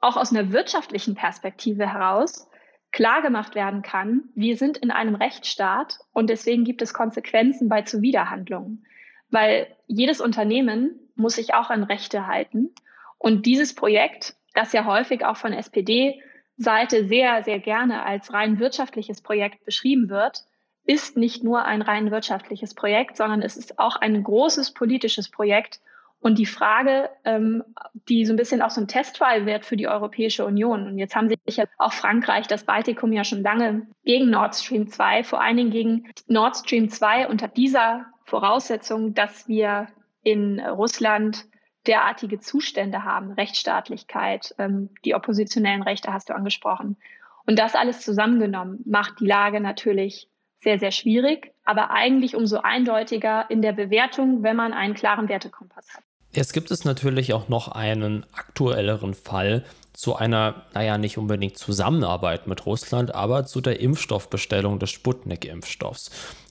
auch 0.00 0.18
aus 0.18 0.30
einer 0.30 0.52
wirtschaftlichen 0.52 1.14
Perspektive 1.14 1.90
heraus 1.90 2.50
klar 2.92 3.22
gemacht 3.22 3.54
werden 3.54 3.80
kann, 3.80 4.24
wir 4.34 4.58
sind 4.58 4.76
in 4.76 4.90
einem 4.90 5.14
Rechtsstaat 5.14 6.00
und 6.12 6.28
deswegen 6.28 6.64
gibt 6.64 6.82
es 6.82 6.92
Konsequenzen 6.92 7.70
bei 7.70 7.80
Zuwiderhandlungen. 7.80 8.84
Weil 9.30 9.68
jedes 9.86 10.20
Unternehmen 10.20 10.98
muss 11.14 11.36
sich 11.36 11.54
auch 11.54 11.70
an 11.70 11.82
Rechte 11.82 12.26
halten. 12.26 12.74
Und 13.16 13.46
dieses 13.46 13.74
Projekt, 13.74 14.34
das 14.52 14.74
ja 14.74 14.84
häufig 14.84 15.24
auch 15.24 15.38
von 15.38 15.54
SPD-Seite 15.54 17.06
sehr, 17.08 17.42
sehr 17.42 17.58
gerne 17.58 18.04
als 18.04 18.34
rein 18.34 18.58
wirtschaftliches 18.58 19.22
Projekt 19.22 19.64
beschrieben 19.64 20.10
wird, 20.10 20.44
ist 20.90 21.16
nicht 21.16 21.44
nur 21.44 21.66
ein 21.66 21.82
rein 21.82 22.10
wirtschaftliches 22.10 22.74
Projekt, 22.74 23.16
sondern 23.16 23.42
es 23.42 23.56
ist 23.56 23.78
auch 23.78 23.94
ein 23.94 24.24
großes 24.24 24.74
politisches 24.74 25.30
Projekt. 25.30 25.80
Und 26.18 26.36
die 26.36 26.46
Frage, 26.46 27.10
ähm, 27.24 27.62
die 28.08 28.26
so 28.26 28.32
ein 28.32 28.36
bisschen 28.36 28.60
auch 28.60 28.70
so 28.70 28.80
ein 28.80 28.88
Testfall 28.88 29.46
wird 29.46 29.64
für 29.64 29.76
die 29.76 29.86
Europäische 29.86 30.44
Union. 30.44 30.88
Und 30.88 30.98
jetzt 30.98 31.14
haben 31.14 31.28
sich 31.28 31.38
ja 31.56 31.66
auch 31.78 31.92
Frankreich, 31.92 32.48
das 32.48 32.64
Baltikum 32.64 33.12
ja 33.12 33.22
schon 33.22 33.42
lange 33.42 33.86
gegen 34.04 34.30
Nord 34.30 34.56
Stream 34.56 34.88
2, 34.88 35.22
vor 35.22 35.40
allen 35.40 35.58
Dingen 35.58 35.70
gegen 35.70 36.12
Nord 36.26 36.56
Stream 36.56 36.90
2 36.90 37.28
unter 37.28 37.46
dieser 37.46 38.06
Voraussetzung, 38.24 39.14
dass 39.14 39.46
wir 39.46 39.86
in 40.24 40.58
Russland 40.58 41.46
derartige 41.86 42.40
Zustände 42.40 43.04
haben, 43.04 43.30
Rechtsstaatlichkeit, 43.30 44.56
ähm, 44.58 44.90
die 45.04 45.14
oppositionellen 45.14 45.82
Rechte 45.82 46.12
hast 46.12 46.30
du 46.30 46.34
angesprochen. 46.34 46.96
Und 47.46 47.60
das 47.60 47.76
alles 47.76 48.00
zusammengenommen 48.00 48.82
macht 48.86 49.20
die 49.20 49.26
Lage 49.26 49.60
natürlich 49.60 50.28
sehr, 50.62 50.78
sehr 50.78 50.92
schwierig, 50.92 51.52
aber 51.64 51.90
eigentlich 51.90 52.34
umso 52.36 52.58
eindeutiger 52.58 53.46
in 53.50 53.62
der 53.62 53.72
Bewertung, 53.72 54.42
wenn 54.42 54.56
man 54.56 54.72
einen 54.72 54.94
klaren 54.94 55.28
Wertekompass 55.28 55.86
hat. 55.94 56.02
Jetzt 56.32 56.52
gibt 56.52 56.70
es 56.70 56.84
natürlich 56.84 57.32
auch 57.32 57.48
noch 57.48 57.68
einen 57.68 58.24
aktuelleren 58.32 59.14
Fall 59.14 59.64
zu 59.92 60.14
einer, 60.14 60.66
naja, 60.74 60.96
nicht 60.96 61.18
unbedingt 61.18 61.58
Zusammenarbeit 61.58 62.46
mit 62.46 62.66
Russland, 62.66 63.14
aber 63.14 63.46
zu 63.46 63.60
der 63.60 63.80
Impfstoffbestellung 63.80 64.78
des 64.78 64.90
Sputnik-Impfstoffs. 64.90 66.10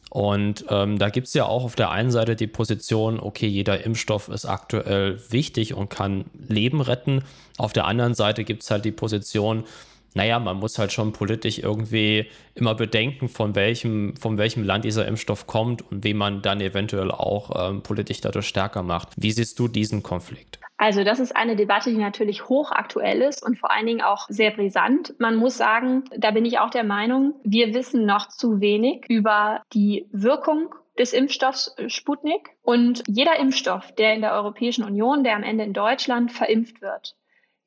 Und 0.09 0.65
ähm, 0.69 0.97
da 0.97 1.09
gibt 1.09 1.27
es 1.27 1.33
ja 1.33 1.45
auch 1.45 1.63
auf 1.63 1.75
der 1.75 1.91
einen 1.91 2.11
Seite 2.11 2.35
die 2.35 2.47
Position, 2.47 3.19
okay, 3.19 3.47
jeder 3.47 3.85
Impfstoff 3.85 4.27
ist 4.27 4.45
aktuell 4.45 5.21
wichtig 5.29 5.75
und 5.75 5.89
kann 5.89 6.25
Leben 6.33 6.81
retten. 6.81 7.23
Auf 7.57 7.73
der 7.73 7.85
anderen 7.85 8.15
Seite 8.15 8.43
gibt 8.43 8.63
es 8.63 8.71
halt 8.71 8.85
die 8.85 8.91
Position, 8.91 9.65
naja, 10.13 10.39
man 10.39 10.57
muss 10.57 10.77
halt 10.77 10.91
schon 10.91 11.11
politisch 11.13 11.59
irgendwie 11.59 12.27
immer 12.55 12.75
bedenken, 12.75 13.29
von 13.29 13.55
welchem, 13.55 14.15
von 14.17 14.37
welchem 14.37 14.63
Land 14.63 14.85
dieser 14.85 15.07
Impfstoff 15.07 15.47
kommt 15.47 15.89
und 15.91 16.03
wie 16.03 16.13
man 16.13 16.41
dann 16.41 16.61
eventuell 16.61 17.11
auch 17.11 17.69
ähm, 17.69 17.81
politisch 17.81 18.21
dadurch 18.21 18.47
stärker 18.47 18.83
macht. 18.83 19.09
Wie 19.17 19.31
siehst 19.31 19.59
du 19.59 19.67
diesen 19.67 20.03
Konflikt? 20.03 20.59
Also 20.77 21.03
das 21.03 21.19
ist 21.19 21.35
eine 21.35 21.57
Debatte, 21.57 21.89
die 21.89 21.97
natürlich 21.97 22.47
hochaktuell 22.47 23.21
ist 23.21 23.45
und 23.45 23.59
vor 23.59 23.69
allen 23.69 23.85
Dingen 23.85 24.01
auch 24.01 24.27
sehr 24.29 24.51
brisant. 24.51 25.13
Man 25.19 25.35
muss 25.35 25.57
sagen, 25.57 26.05
da 26.17 26.31
bin 26.31 26.45
ich 26.45 26.59
auch 26.59 26.69
der 26.69 26.85
Meinung, 26.85 27.33
wir 27.43 27.73
wissen 27.73 28.05
noch 28.05 28.29
zu 28.29 28.61
wenig 28.61 29.03
über 29.09 29.61
die 29.73 30.07
Wirkung 30.13 30.73
des 30.97 31.13
Impfstoffs 31.13 31.75
Sputnik. 31.87 32.51
Und 32.61 33.03
jeder 33.07 33.37
Impfstoff, 33.39 33.91
der 33.93 34.13
in 34.13 34.21
der 34.21 34.33
Europäischen 34.33 34.83
Union, 34.83 35.23
der 35.23 35.35
am 35.35 35.43
Ende 35.43 35.63
in 35.63 35.73
Deutschland 35.73 36.31
verimpft 36.31 36.81
wird, 36.81 37.15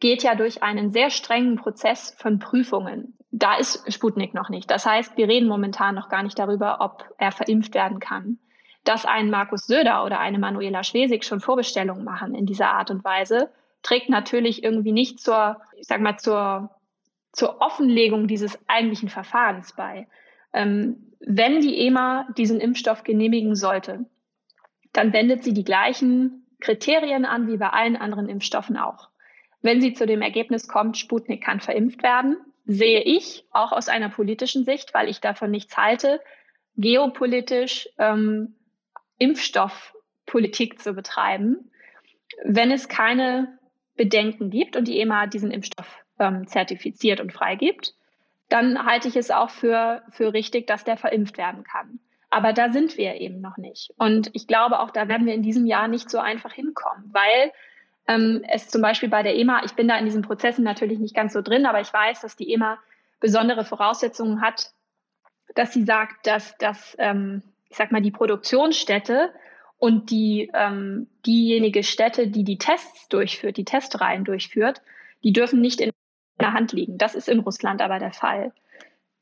geht 0.03 0.25
ja 0.25 0.35
durch 0.35 0.65
einen 0.65 0.91
sehr 0.91 1.11
strengen 1.11 1.55
Prozess 1.55 2.13
von 2.19 2.41
Prüfungen. 2.41 3.15
da 3.31 3.55
ist 3.55 3.91
Sputnik 3.91 4.35
noch 4.35 4.49
nicht. 4.49 4.69
Das 4.69 4.85
heißt, 4.85 5.17
wir 5.17 5.29
reden 5.29 5.49
momentan 5.49 5.95
noch 5.95 6.09
gar 6.09 6.25
nicht 6.25 6.37
darüber, 6.39 6.79
ob 6.81 7.05
er 7.19 7.31
verimpft 7.31 7.73
werden 7.73 8.01
kann. 8.01 8.39
Dass 8.83 9.07
ein 9.07 9.31
Markus 9.31 9.65
Söder 9.67 10.05
oder 10.05 10.19
eine 10.19 10.41
Manuela 10.41 10.83
Schwesig 10.83 11.25
schon 11.25 11.41
Vorbestellungen 11.41 12.03
machen 12.03 12.35
in 12.35 12.47
dieser 12.47 12.73
Art 12.73 12.91
und 12.91 13.05
Weise, 13.05 13.51
trägt 13.83 14.09
natürlich 14.09 14.65
irgendwie 14.65 14.91
nicht 14.91 15.21
zur, 15.21 15.61
ich 15.77 15.87
sag 15.87 16.01
mal, 16.01 16.19
zur, 16.19 16.71
zur 17.31 17.61
Offenlegung 17.61 18.27
dieses 18.27 18.59
eigentlichen 18.69 19.09
Verfahrens 19.09 19.73
bei. 19.73 20.09
Ähm, 20.53 21.13
wenn 21.21 21.61
die 21.61 21.79
EMA 21.87 22.27
diesen 22.37 22.59
Impfstoff 22.59 23.05
genehmigen 23.05 23.55
sollte, 23.55 24.05
dann 24.93 25.13
wendet 25.13 25.45
sie 25.45 25.55
die 25.55 25.65
gleichen 25.65 26.45
Kriterien 26.59 27.25
an 27.25 27.47
wie 27.47 27.57
bei 27.57 27.69
allen 27.69 27.95
anderen 27.95 28.29
Impfstoffen 28.29 28.77
auch. 28.77 29.12
Wenn 29.63 29.81
sie 29.81 29.95
zu 29.95 30.07
dem 30.07 30.23
Ergebnis 30.23 30.69
kommt, 30.69 30.99
Sputnik 30.99 31.43
kann 31.43 31.61
verimpft 31.61 32.03
werden, 32.03 32.37
sehe 32.65 33.01
ich 33.01 33.45
auch 33.51 33.73
aus 33.73 33.89
einer 33.89 34.09
politischen 34.09 34.65
Sicht, 34.65 34.93
weil 34.95 35.09
ich 35.09 35.21
davon 35.21 35.51
nichts 35.51 35.77
halte, 35.77 36.21
geopolitisch 36.77 37.89
ähm, 37.99 38.55
Impfstoffpolitik 39.19 40.81
zu 40.81 40.95
betreiben, 40.95 41.71
wenn 42.45 42.71
es 42.71 42.89
keine 42.89 43.59
Bedenken 43.97 44.51
gibt 44.51 44.77
und 44.77 44.89
die 44.89 44.99
EMA 45.01 45.27
diesen 45.27 45.51
Impfstoff 45.51 46.05
ähm, 46.19 46.47
zertifiziert 46.47 47.21
und 47.21 47.33
freigibt, 47.33 47.95
dann 48.49 48.85
halte 48.85 49.09
ich 49.09 49.17
es 49.17 49.31
auch 49.31 49.51
für, 49.51 50.03
für 50.11 50.33
richtig, 50.33 50.67
dass 50.67 50.85
der 50.85 50.97
verimpft 50.97 51.39
werden 51.39 51.65
kann. 51.65 52.01
Aber 52.31 52.53
da 52.53 52.73
sind 52.73 52.97
wir 52.97 53.21
eben 53.21 53.41
noch 53.41 53.59
nicht. 53.59 53.93
Und 53.99 54.31
ich 54.33 54.47
glaube, 54.47 54.81
auch 54.81 54.91
da 54.91 55.09
werden 55.09 55.27
wir 55.27 55.35
in 55.35 55.43
diesem 55.43 55.67
Jahr 55.67 55.89
nicht 55.89 56.09
so 56.09 56.19
einfach 56.19 56.53
hinkommen, 56.53 57.11
weil 57.13 57.53
ähm, 58.09 58.45
es 58.49 58.69
zum 58.69 58.83
Beispiel 58.83 59.09
bei 59.09 59.23
der 59.23 59.37
EMA, 59.37 59.65
ich 59.65 59.73
bin 59.73 59.89
da 59.89 59.97
in 59.99 60.05
diesen 60.05 60.23
Prozessen 60.23 60.65
natürlich 60.65 60.99
nicht 60.99 61.15
ganz 61.15 61.33
so 61.33 61.43
drin, 61.43 61.67
aber 61.67 61.81
ich 61.81 61.93
weiß, 61.93 62.21
dass 62.21 62.37
die 62.37 62.53
EMA 62.53 62.79
besondere 63.21 63.65
Voraussetzungen 63.65 64.41
hat, 64.41 64.71
dass 65.55 65.73
sie 65.73 65.85
sagt, 65.85 66.27
dass, 66.27 66.57
dass 66.59 66.97
ähm, 66.99 67.43
ich 67.69 67.77
sag 67.77 67.93
mal, 67.93 68.03
die 68.03 68.11
Produktionsstätte 68.11 69.31
und 69.79 70.11
die, 70.11 70.51
ähm, 70.55 71.09
diejenige 71.27 71.83
Stätte, 71.83 72.29
die 72.29 72.45
die 72.45 72.59
Tests 72.59 73.09
durchführt, 73.09 73.57
die 73.57 73.65
Testreihen 73.65 74.25
durchführt, 74.25 74.83
die 75.25 75.33
dürfen 75.33 75.61
nicht 75.61 75.81
in 75.81 75.91
der 76.41 76.53
Hand 76.53 76.73
liegen. 76.73 76.99
Das 76.99 77.15
ist 77.15 77.29
in 77.29 77.41
Russland 77.41 77.81
aber 77.81 77.99
der 77.99 78.13
Fall. 78.13 78.53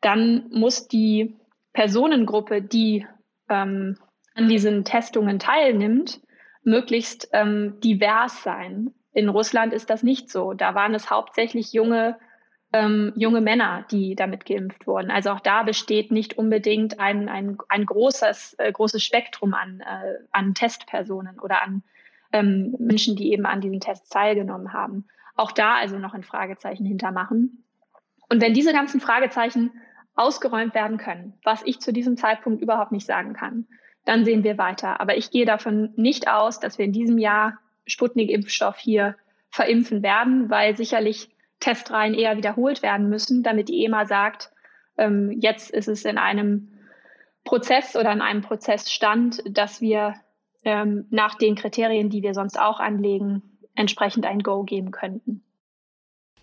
Dann 0.01 0.49
muss 0.51 0.89
die 0.89 1.37
Personengruppe, 1.73 2.63
die 2.63 3.07
ähm, 3.49 3.97
an 4.35 4.49
diesen 4.49 4.85
Testungen 4.85 5.39
teilnimmt, 5.39 6.21
möglichst 6.63 7.29
ähm, 7.33 7.79
divers 7.81 8.43
sein. 8.43 8.93
In 9.13 9.29
Russland 9.29 9.73
ist 9.73 9.91
das 9.91 10.03
nicht 10.03 10.31
so. 10.31 10.53
Da 10.53 10.75
waren 10.75 10.95
es 10.95 11.11
hauptsächlich 11.11 11.73
junge, 11.73 12.19
ähm, 12.73 13.13
junge 13.17 13.41
Männer, 13.41 13.85
die 13.91 14.15
damit 14.15 14.47
geimpft 14.47 14.87
wurden. 14.87 15.11
Also 15.11 15.31
auch 15.31 15.41
da 15.41 15.63
besteht 15.63 16.13
nicht 16.13 16.39
unbedingt 16.39 17.01
ein, 17.01 17.29
ein, 17.29 17.59
ein 17.69 17.87
großes, 17.87 18.55
äh, 18.59 18.71
großes 18.73 19.03
Spektrum 19.03 19.55
an, 19.55 19.81
äh, 19.81 20.19
an 20.33 20.55
Testpersonen 20.55 21.41
oder 21.41 21.63
an 21.63 21.83
ähm, 22.33 22.77
Menschen, 22.79 23.17
die 23.17 23.33
eben 23.33 23.47
an 23.47 23.61
diesen 23.61 23.81
Tests 23.81 24.09
teilgenommen 24.09 24.73
haben. 24.73 25.07
Auch 25.35 25.53
da 25.53 25.75
also 25.75 25.99
noch 25.99 26.15
ein 26.15 26.23
Fragezeichen 26.23 26.85
hintermachen. 26.85 27.65
Und 28.29 28.41
wenn 28.41 28.55
diese 28.55 28.73
ganzen 28.73 29.01
Fragezeichen 29.01 29.73
ausgeräumt 30.15 30.75
werden 30.75 30.99
können, 30.99 31.35
was 31.45 31.63
ich 31.65 31.81
zu 31.81 31.93
diesem 31.93 32.17
Zeitpunkt 32.17 32.63
überhaupt 32.63 32.93
nicht 32.93 33.07
sagen 33.07 33.33
kann, 33.33 33.67
dann 34.11 34.25
sehen 34.25 34.43
wir 34.43 34.59
weiter. 34.59 35.01
Aber 35.01 35.17
ich 35.17 35.31
gehe 35.31 35.47
davon 35.47 35.93
nicht 35.95 36.27
aus, 36.27 36.59
dass 36.59 36.79
wir 36.79 36.85
in 36.85 36.91
diesem 36.91 37.17
Jahr 37.17 37.59
Sputnik-Impfstoff 37.87 38.77
hier 38.77 39.15
verimpfen 39.51 40.03
werden, 40.03 40.51
weil 40.51 40.77
sicherlich 40.77 41.31
Testreihen 41.61 42.15
eher 42.15 42.37
wiederholt 42.37 42.83
werden 42.83 43.09
müssen, 43.09 43.45
damit 43.45 43.69
die 43.69 43.85
EMA 43.85 44.07
sagt, 44.07 44.51
ähm, 44.99 45.31
jetzt 45.39 45.71
ist 45.71 45.87
es 45.87 46.05
in 46.05 46.19
einem 46.19 46.73
Prozess 47.45 47.95
oder 47.95 48.11
in 48.11 48.21
einem 48.21 48.43
Prozessstand, 48.43 49.45
dass 49.49 49.81
wir 49.81 50.17
ähm, 50.65 51.07
nach 51.11 51.37
den 51.37 51.55
Kriterien, 51.55 52.11
die 52.11 52.25
wir 52.25 52.35
sonst 52.35 52.59
auch 52.59 52.81
anlegen, 52.81 53.61
entsprechend 53.77 54.27
ein 54.27 54.41
Go 54.41 54.65
geben 54.65 54.91
könnten. 54.91 55.45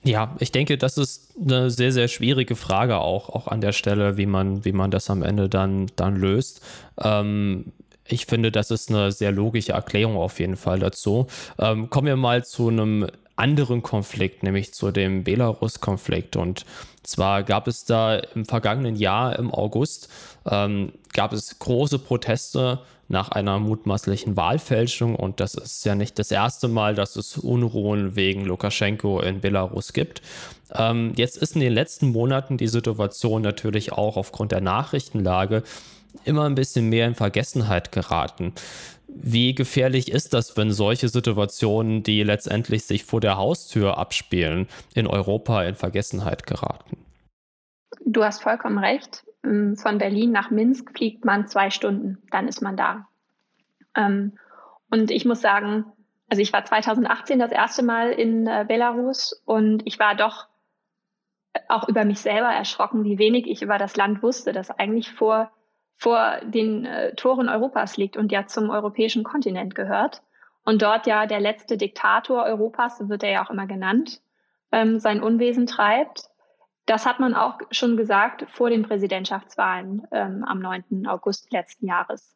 Ja, 0.08 0.34
ich 0.40 0.54
denke, 0.54 0.78
das 0.78 0.98
ist 0.98 1.34
eine 1.38 1.70
sehr, 1.70 1.92
sehr 1.92 2.08
schwierige 2.08 2.56
Frage 2.56 3.00
auch, 3.00 3.28
auch 3.30 3.50
an 3.50 3.60
der 3.60 3.74
Stelle, 3.74 4.16
wie 4.16 4.26
man, 4.26 4.64
wie 4.64 4.72
man 4.72 4.90
das 4.90 5.10
am 5.10 5.22
Ende 5.22 5.50
dann, 5.50 5.88
dann 5.98 6.16
löst. 6.16 6.62
Ähm, 6.98 7.74
ich 8.06 8.26
finde, 8.26 8.50
das 8.50 8.72
ist 8.72 8.90
eine 8.90 9.12
sehr 9.12 9.34
logische 9.34 9.74
Erklärung 9.74 10.16
auf 10.16 10.40
jeden 10.40 10.56
Fall 10.56 10.80
dazu. 10.80 11.28
Ähm, 11.60 11.90
kommen 11.90 12.08
wir 12.08 12.16
mal 12.16 12.46
zu 12.46 12.70
einem 12.70 13.08
anderen 13.36 13.84
Konflikt, 13.84 14.44
nämlich 14.44 14.74
zu 14.74 14.92
dem 14.92 15.26
Belarus-Konflikt. 15.26 16.38
Und 16.38 16.66
zwar 17.04 17.44
gab 17.44 17.68
es 17.68 17.84
da 17.84 18.16
im 18.16 18.46
vergangenen 18.46 18.96
Jahr, 18.96 19.38
im 19.38 19.54
August, 19.54 20.08
ähm, 20.50 20.94
gab 21.12 21.34
es 21.34 21.60
große 21.60 22.00
Proteste 22.00 22.80
nach 23.08 23.30
einer 23.30 23.60
mutmaßlichen 23.60 24.36
Wahlfälschung. 24.36 25.16
Und 25.16 25.40
das 25.40 25.54
ist 25.56 25.86
ja 25.86 25.96
nicht 25.96 26.20
das 26.20 26.32
erste 26.32 26.68
Mal, 26.68 26.96
dass 26.96 27.16
es 27.16 27.38
Unruhen 27.38 28.16
wegen 28.16 28.46
Lukaschenko 28.46 29.22
in 29.22 29.42
Belarus 29.42 29.94
gibt. 29.94 30.22
Ähm, 30.74 31.14
jetzt 31.16 31.38
ist 31.38 31.56
in 31.56 31.62
den 31.62 31.74
letzten 31.74 32.12
Monaten 32.12 32.58
die 32.58 32.68
Situation 32.68 33.42
natürlich 33.42 33.94
auch 33.94 34.18
aufgrund 34.18 34.52
der 34.52 34.62
Nachrichtenlage 34.62 35.64
immer 36.26 36.46
ein 36.46 36.56
bisschen 36.56 36.90
mehr 36.90 37.08
in 37.08 37.16
Vergessenheit 37.16 37.92
geraten. 37.92 38.54
Wie 39.08 39.56
gefährlich 39.56 40.12
ist 40.12 40.34
das, 40.34 40.58
wenn 40.58 40.72
solche 40.72 41.10
Situationen, 41.10 42.04
die 42.04 42.24
letztendlich 42.24 42.86
sich 42.86 43.06
vor 43.06 43.22
der 43.22 43.38
Haustür 43.38 43.98
abspielen, 43.98 44.68
in 44.94 45.08
Europa 45.08 45.64
in 45.64 45.76
Vergessenheit 45.76 46.46
geraten? 46.46 46.98
Du 48.06 48.24
hast 48.24 48.44
vollkommen 48.44 48.78
recht. 48.78 49.24
Ähm, 49.48 49.76
von 49.76 49.98
Berlin 49.98 50.32
nach 50.32 50.52
Minsk 50.52 50.92
fliegt 50.96 51.26
man 51.26 51.48
zwei 51.48 51.70
Stunden, 51.70 52.22
dann 52.32 52.48
ist 52.48 52.62
man 52.62 52.78
da. 52.78 53.08
Ähm, 53.96 54.38
und 54.92 55.12
ich 55.12 55.26
muss 55.26 55.42
sagen, 55.42 55.86
also 56.30 56.42
ich 56.42 56.54
war 56.54 56.66
2018 56.66 57.40
das 57.40 57.52
erste 57.52 57.84
Mal 57.84 58.12
in 58.12 58.48
äh, 58.48 58.66
Belarus 58.68 59.42
und 59.46 59.82
ich 59.86 60.00
war 60.00 60.16
doch 60.16 60.48
auch 61.70 61.88
über 61.88 62.06
mich 62.06 62.20
selber 62.20 62.50
erschrocken, 62.50 63.04
wie 63.04 63.18
wenig 63.18 63.48
ich 63.48 63.62
über 63.62 63.78
das 63.78 63.96
Land 63.96 64.22
wusste, 64.22 64.52
das 64.52 64.70
eigentlich 64.70 65.12
vor, 65.12 65.52
vor 65.96 66.40
den 66.44 66.86
äh, 66.86 67.16
Toren 67.16 67.50
Europas 67.50 67.98
liegt 67.98 68.18
und 68.18 68.32
ja 68.32 68.46
zum 68.46 68.70
europäischen 68.70 69.24
Kontinent 69.24 69.74
gehört. 69.74 70.22
Und 70.64 70.82
dort 70.82 71.08
ja 71.08 71.26
der 71.26 71.40
letzte 71.40 71.78
Diktator 71.78 72.44
Europas, 72.44 72.98
so 72.98 73.10
wird 73.10 73.24
er 73.24 73.32
ja 73.32 73.46
auch 73.46 73.50
immer 73.50 73.68
genannt, 73.68 74.22
ähm, 74.72 75.00
sein 75.00 75.24
Unwesen 75.24 75.66
treibt. 75.66 76.30
Das 76.88 77.06
hat 77.06 77.20
man 77.20 77.36
auch 77.36 77.60
schon 77.70 77.98
gesagt 77.98 78.46
vor 78.50 78.70
den 78.70 78.84
Präsidentschaftswahlen 78.84 80.08
ähm, 80.12 80.44
am 80.46 80.60
9. 80.60 81.06
August 81.06 81.52
letzten 81.52 81.86
Jahres. 81.86 82.36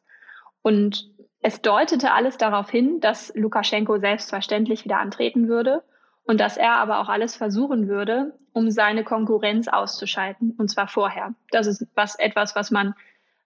Und 0.62 1.10
es 1.42 1.62
deutete 1.62 2.12
alles 2.12 2.38
darauf 2.38 2.70
hin, 2.70 3.00
dass 3.00 3.34
Lukaschenko 3.34 3.98
selbstverständlich 3.98 4.86
wieder 4.86 5.00
antreten 5.00 5.48
würde 5.48 5.84
und 6.24 6.40
dass 6.40 6.58
er 6.58 6.76
aber 6.76 7.00
auch 7.00 7.10
alles 7.10 7.36
versuchen 7.36 7.88
würde, 7.88 8.38
um 8.54 8.70
seine 8.70 9.04
Konkurrenz 9.04 9.68
auszuschalten, 9.68 10.54
und 10.58 10.70
zwar 10.70 10.88
vorher. 10.88 11.34
Das 11.52 11.66
ist 11.66 11.88
was, 11.96 12.20
etwas, 12.20 12.56
was 12.56 12.70
man, 12.72 12.94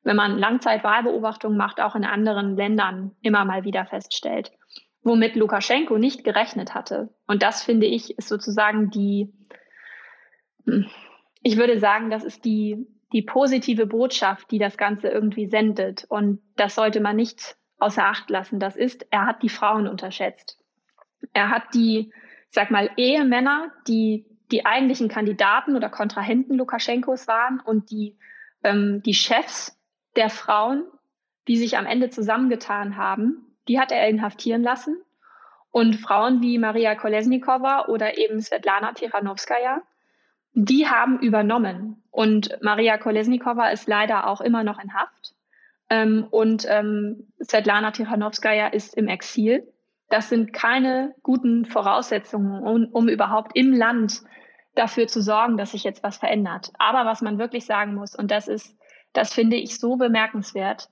wenn 0.04 0.16
man 0.16 0.38
Langzeitwahlbeobachtungen 0.38 1.58
macht, 1.58 1.80
auch 1.80 1.96
in 1.96 2.04
anderen 2.04 2.58
Ländern 2.58 3.12
immer 3.22 3.46
mal 3.46 3.64
wieder 3.64 3.86
feststellt, 3.86 4.52
womit 5.04 5.36
Lukaschenko 5.36 5.98
nicht 6.00 6.24
gerechnet 6.24 6.74
hatte. 6.74 7.10
Und 7.28 7.44
das 7.44 7.64
finde 7.64 7.86
ich 7.86 8.18
ist 8.18 8.28
sozusagen 8.28 8.90
die, 8.90 9.32
ich 11.44 11.58
würde 11.58 11.80
sagen, 11.80 12.10
das 12.10 12.24
ist 12.24 12.46
die, 12.46 12.88
die 13.14 13.22
positive 13.22 13.86
Botschaft, 13.86 14.52
die 14.52 14.60
das 14.60 14.78
Ganze 14.78 15.10
irgendwie 15.10 15.48
sendet. 15.48 16.06
Und 16.10 16.42
das 16.56 16.76
sollte 16.76 17.00
man 17.00 17.16
nicht 17.16 17.56
außer 17.78 18.06
Acht 18.06 18.30
lassen. 18.30 18.60
Das 18.60 18.76
ist, 18.76 19.06
er 19.12 19.26
hat 19.26 19.44
die 19.44 19.50
Frauen 19.50 19.88
unterschätzt. 19.88 20.60
Er 21.34 21.50
hat 21.50 21.74
die, 21.74 22.12
sag 22.50 22.72
mal, 22.72 22.90
Ehemänner, 22.98 23.72
die 23.88 24.26
die 24.52 24.66
eigentlichen 24.66 25.08
Kandidaten 25.08 25.76
oder 25.76 25.90
Kontrahenten 25.90 26.58
Lukaschenkos 26.58 27.28
waren 27.28 27.60
und 27.60 27.90
die, 27.90 28.18
ähm, 28.64 29.02
die 29.04 29.14
Chefs 29.14 29.80
der 30.16 30.30
Frauen, 30.30 30.86
die 31.48 31.58
sich 31.58 31.78
am 31.78 31.86
Ende 31.86 32.10
zusammengetan 32.10 32.98
haben, 32.98 33.58
die 33.68 33.80
hat 33.80 33.92
er 33.92 34.08
inhaftieren 34.08 34.64
lassen. 34.64 34.98
Und 35.72 35.96
Frauen 35.96 36.42
wie 36.42 36.58
Maria 36.58 36.96
Kolesnikova 36.96 37.88
oder 37.88 38.18
eben 38.18 38.40
Svetlana 38.40 38.94
Tichanowskaja, 38.94 39.82
die 40.56 40.88
haben 40.88 41.20
übernommen. 41.20 42.02
Und 42.12 42.58
Maria 42.62 42.98
Kolesnikova 42.98 43.70
ist 43.70 43.88
leider 43.88 44.28
auch 44.28 44.42
immer 44.42 44.64
noch 44.64 44.80
in 44.80 44.94
Haft. 44.94 45.36
Ähm, 45.90 46.26
und 46.32 46.66
ähm, 46.68 47.28
Svetlana 47.44 47.92
Tichanowskaja 47.92 48.68
ist 48.68 48.96
im 48.96 49.08
Exil. 49.08 49.68
Das 50.10 50.30
sind 50.30 50.54
keine 50.54 51.14
guten 51.24 51.66
Voraussetzungen, 51.66 52.64
um, 52.64 52.86
um 52.92 53.10
überhaupt 53.10 53.52
im 53.56 53.74
Land 53.74 54.22
dafür 54.76 55.08
zu 55.08 55.22
sorgen, 55.22 55.58
dass 55.58 55.72
sich 55.72 55.84
jetzt 55.84 56.04
was 56.04 56.18
verändert. 56.18 56.72
Aber 56.80 57.06
was 57.06 57.22
man 57.22 57.38
wirklich 57.38 57.66
sagen 57.66 57.94
muss, 57.94 58.16
und 58.16 58.32
das 58.32 58.48
ist, 58.48 58.76
das 59.14 59.34
finde 59.34 59.58
ich 59.58 59.80
so 59.80 59.98
bemerkenswert, 59.98 60.90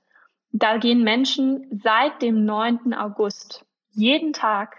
da 0.52 0.76
gehen 0.76 1.02
Menschen 1.02 1.80
seit 1.82 2.22
dem 2.22 2.44
9. 2.44 2.94
August 2.94 3.64
jeden 3.90 4.32
Tag 4.32 4.76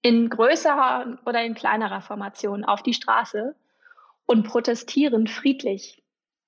in 0.00 0.28
größerer 0.28 1.18
oder 1.26 1.42
in 1.44 1.54
kleinerer 1.54 2.00
Formation 2.00 2.64
auf 2.64 2.82
die 2.82 2.94
Straße 2.94 3.56
und 4.26 4.46
protestieren 4.46 5.26
friedlich. 5.26 6.02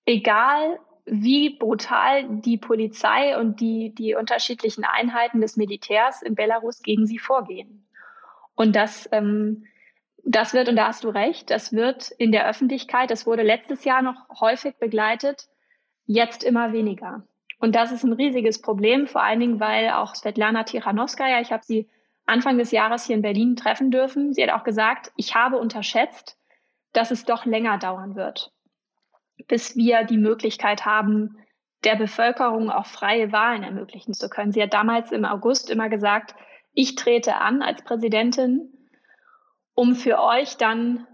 Egal 0.05 0.79
wie 1.07 1.51
brutal 1.51 2.41
die 2.41 2.59
Polizei 2.59 3.39
und 3.39 3.61
die, 3.61 3.95
die 3.95 4.15
unterschiedlichen 4.15 4.85
Einheiten 4.85 5.41
des 5.41 5.57
Militärs 5.57 6.23
in 6.23 6.35
Belarus 6.35 6.83
gegen 6.83 7.07
sie 7.07 7.19
vorgehen. 7.19 7.87
Und 8.57 8.75
das, 8.75 9.09
ähm, 9.13 9.67
das 10.25 10.53
wird, 10.53 10.69
und 10.69 10.77
da 10.77 10.89
hast 10.89 11.05
du 11.05 11.09
recht, 11.09 11.51
das 11.51 11.73
wird 11.73 12.11
in 12.11 12.33
der 12.33 12.49
Öffentlichkeit, 12.49 13.11
das 13.11 13.27
wurde 13.27 13.43
letztes 13.43 13.85
Jahr 13.85 14.03
noch 14.03 14.29
häufig 14.41 14.77
begleitet, 14.79 15.49
jetzt 16.07 16.43
immer 16.43 16.73
weniger. 16.73 17.25
Und 17.59 17.77
das 17.77 17.93
ist 17.93 18.05
ein 18.05 18.13
riesiges 18.13 18.61
Problem, 18.61 19.07
vor 19.07 19.23
allen 19.23 19.41
Dingen, 19.41 19.61
weil 19.61 19.91
auch 19.91 20.15
Svetlana 20.15 20.65
Tichanowskaja, 20.65 21.41
ich 21.41 21.53
habe 21.53 21.65
sie 21.65 21.89
Anfang 22.27 22.59
des 22.59 22.73
Jahres 22.73 23.07
hier 23.07 23.15
in 23.15 23.23
Berlin 23.23 23.55
treffen 23.55 23.93
dürfen, 23.93 24.35
sie 24.35 24.43
hat 24.43 24.51
auch 24.51 24.65
gesagt, 24.65 25.13
ich 25.17 25.37
habe 25.37 25.59
unterschätzt, 25.59 26.37
dass 26.97 27.11
es 27.11 27.25
doch 27.25 27.45
länger 27.45 27.79
dauern 27.79 28.17
wird 28.17 28.53
bis 29.49 29.77
wir 29.77 30.05
die 30.05 30.19
Möglichkeit 30.19 30.85
haben, 30.85 31.37
der 31.85 31.97
Bevölkerung 31.97 32.71
auch 32.71 32.87
freie 32.87 33.33
Wahlen 33.33 33.63
ermöglichen 33.63 34.15
zu 34.15 34.29
können. 34.29 34.53
Sie 34.53 34.63
hat 34.63 34.75
damals 34.75 35.13
im 35.13 35.25
August 35.25 35.71
immer 35.71 35.89
gesagt, 35.89 36.35
ich 36.73 36.95
trete 36.95 37.37
an 37.37 37.63
als 37.63 37.83
Präsidentin, 37.85 38.73
um 39.75 39.95
für 39.95 40.21
euch 40.21 40.57
dann 40.57 41.07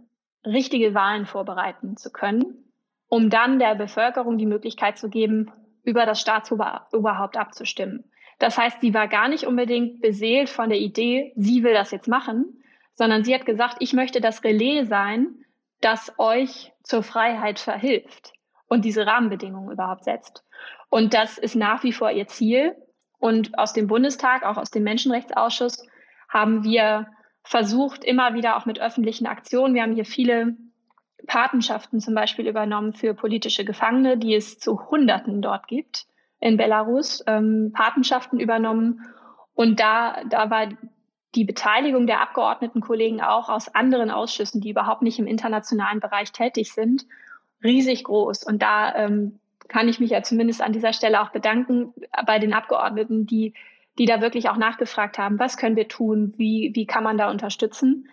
richtige 0.45 0.95
Wahlen 0.95 1.27
vorbereiten 1.27 1.97
zu 1.97 2.11
können, 2.11 2.73
um 3.09 3.29
dann 3.29 3.59
der 3.59 3.75
Bevölkerung 3.75 4.39
die 4.39 4.47
Möglichkeit 4.47 4.99
zu 4.99 5.09
geben, 5.09 5.53
über 5.85 6.07
das 6.07 6.21
Staatsoberhaupt 6.21 7.37
abzustimmen. 7.37 8.05
Das 8.39 8.57
heißt, 8.57 8.81
sie 8.81 8.95
war 8.95 9.09
gar 9.09 9.29
nicht 9.29 9.47
unbedingt 9.47 10.01
beseelt 10.01 10.49
von 10.49 10.69
der 10.69 10.79
Idee, 10.79 11.33
sie 11.37 11.63
will 11.65 11.75
das 11.75 11.91
jetzt 11.91 12.09
machen, 12.09 12.63
sondern 12.95 13.25
sie 13.25 13.35
hat 13.35 13.47
gesagt, 13.47 13.77
ich 13.81 13.93
möchte 13.93 14.21
das 14.21 14.43
Relais 14.43 14.85
sein, 14.85 15.43
das 15.85 16.13
euch 16.19 16.73
zur 16.83 17.03
Freiheit 17.03 17.59
verhilft 17.59 18.33
und 18.69 18.85
diese 18.85 19.07
Rahmenbedingungen 19.07 19.71
überhaupt 19.71 20.05
setzt. 20.05 20.45
Und 20.89 21.15
das 21.15 21.39
ist 21.39 21.55
nach 21.55 21.83
wie 21.83 21.93
vor 21.93 22.11
ihr 22.11 22.27
Ziel. 22.27 22.75
Und 23.19 23.59
aus 23.59 23.73
dem 23.73 23.87
Bundestag, 23.87 24.45
auch 24.45 24.57
aus 24.57 24.71
dem 24.71 24.83
Menschenrechtsausschuss, 24.83 25.87
haben 26.29 26.65
wir 26.65 27.07
versucht, 27.45 28.05
immer 28.05 28.35
wieder 28.35 28.57
auch 28.57 28.67
mit 28.67 28.81
öffentlichen 28.81 29.27
Aktionen. 29.27 29.75
Wir 29.75 29.83
haben 29.83 29.95
hier 29.95 30.05
viele 30.05 30.57
Patenschaften 31.27 32.01
zum 32.01 32.15
Beispiel 32.15 32.47
übernommen 32.47 32.95
für 32.95 33.15
politische 33.15 33.65
Gefangene, 33.65 34.17
die 34.19 34.35
es 34.35 34.59
zu 34.59 34.91
Hunderten 34.91 35.43
dort 35.43 35.67
gibt 35.69 36.07
in 36.41 36.57
Belarus, 36.57 37.23
ähm, 37.27 37.73
Patenschaften 37.75 38.41
übernommen. 38.41 39.07
Und 39.55 39.79
da, 39.79 40.25
da 40.29 40.51
war 40.51 40.69
die 41.35 41.45
Beteiligung 41.45 42.07
der 42.07 42.21
Abgeordneten 42.21 42.81
Kollegen 42.81 43.23
auch 43.23 43.49
aus 43.49 43.75
anderen 43.75 44.11
Ausschüssen, 44.11 44.61
die 44.61 44.71
überhaupt 44.71 45.03
nicht 45.03 45.19
im 45.19 45.27
internationalen 45.27 46.01
Bereich 46.01 46.33
tätig 46.33 46.73
sind, 46.73 47.07
riesig 47.65 48.05
groß. 48.05 48.45
Und 48.45 48.63
da 48.63 48.95
ähm, 48.95 49.39
kann 49.69 49.89
ich 49.89 50.01
mich 50.01 50.11
ja 50.11 50.23
zumindest 50.23 50.61
an 50.61 50.73
dieser 50.73 50.93
Stelle 50.93 51.23
auch 51.23 51.31
bedanken 51.31 51.95
bei 52.27 52.39
den 52.39 52.53
Abgeordneten, 52.53 53.27
die, 53.27 53.55
die 53.99 54.05
da 54.05 54.21
wirklich 54.21 54.51
auch 54.51 54.57
nachgefragt 54.57 55.19
haben, 55.19 55.39
was 55.39 55.57
können 55.57 55.77
wir 55.77 55.89
tun, 55.89 56.35
wie, 56.37 56.73
wie 56.75 56.87
kann 56.87 57.05
man 57.05 57.17
da 57.17 57.31
unterstützen. 57.31 58.09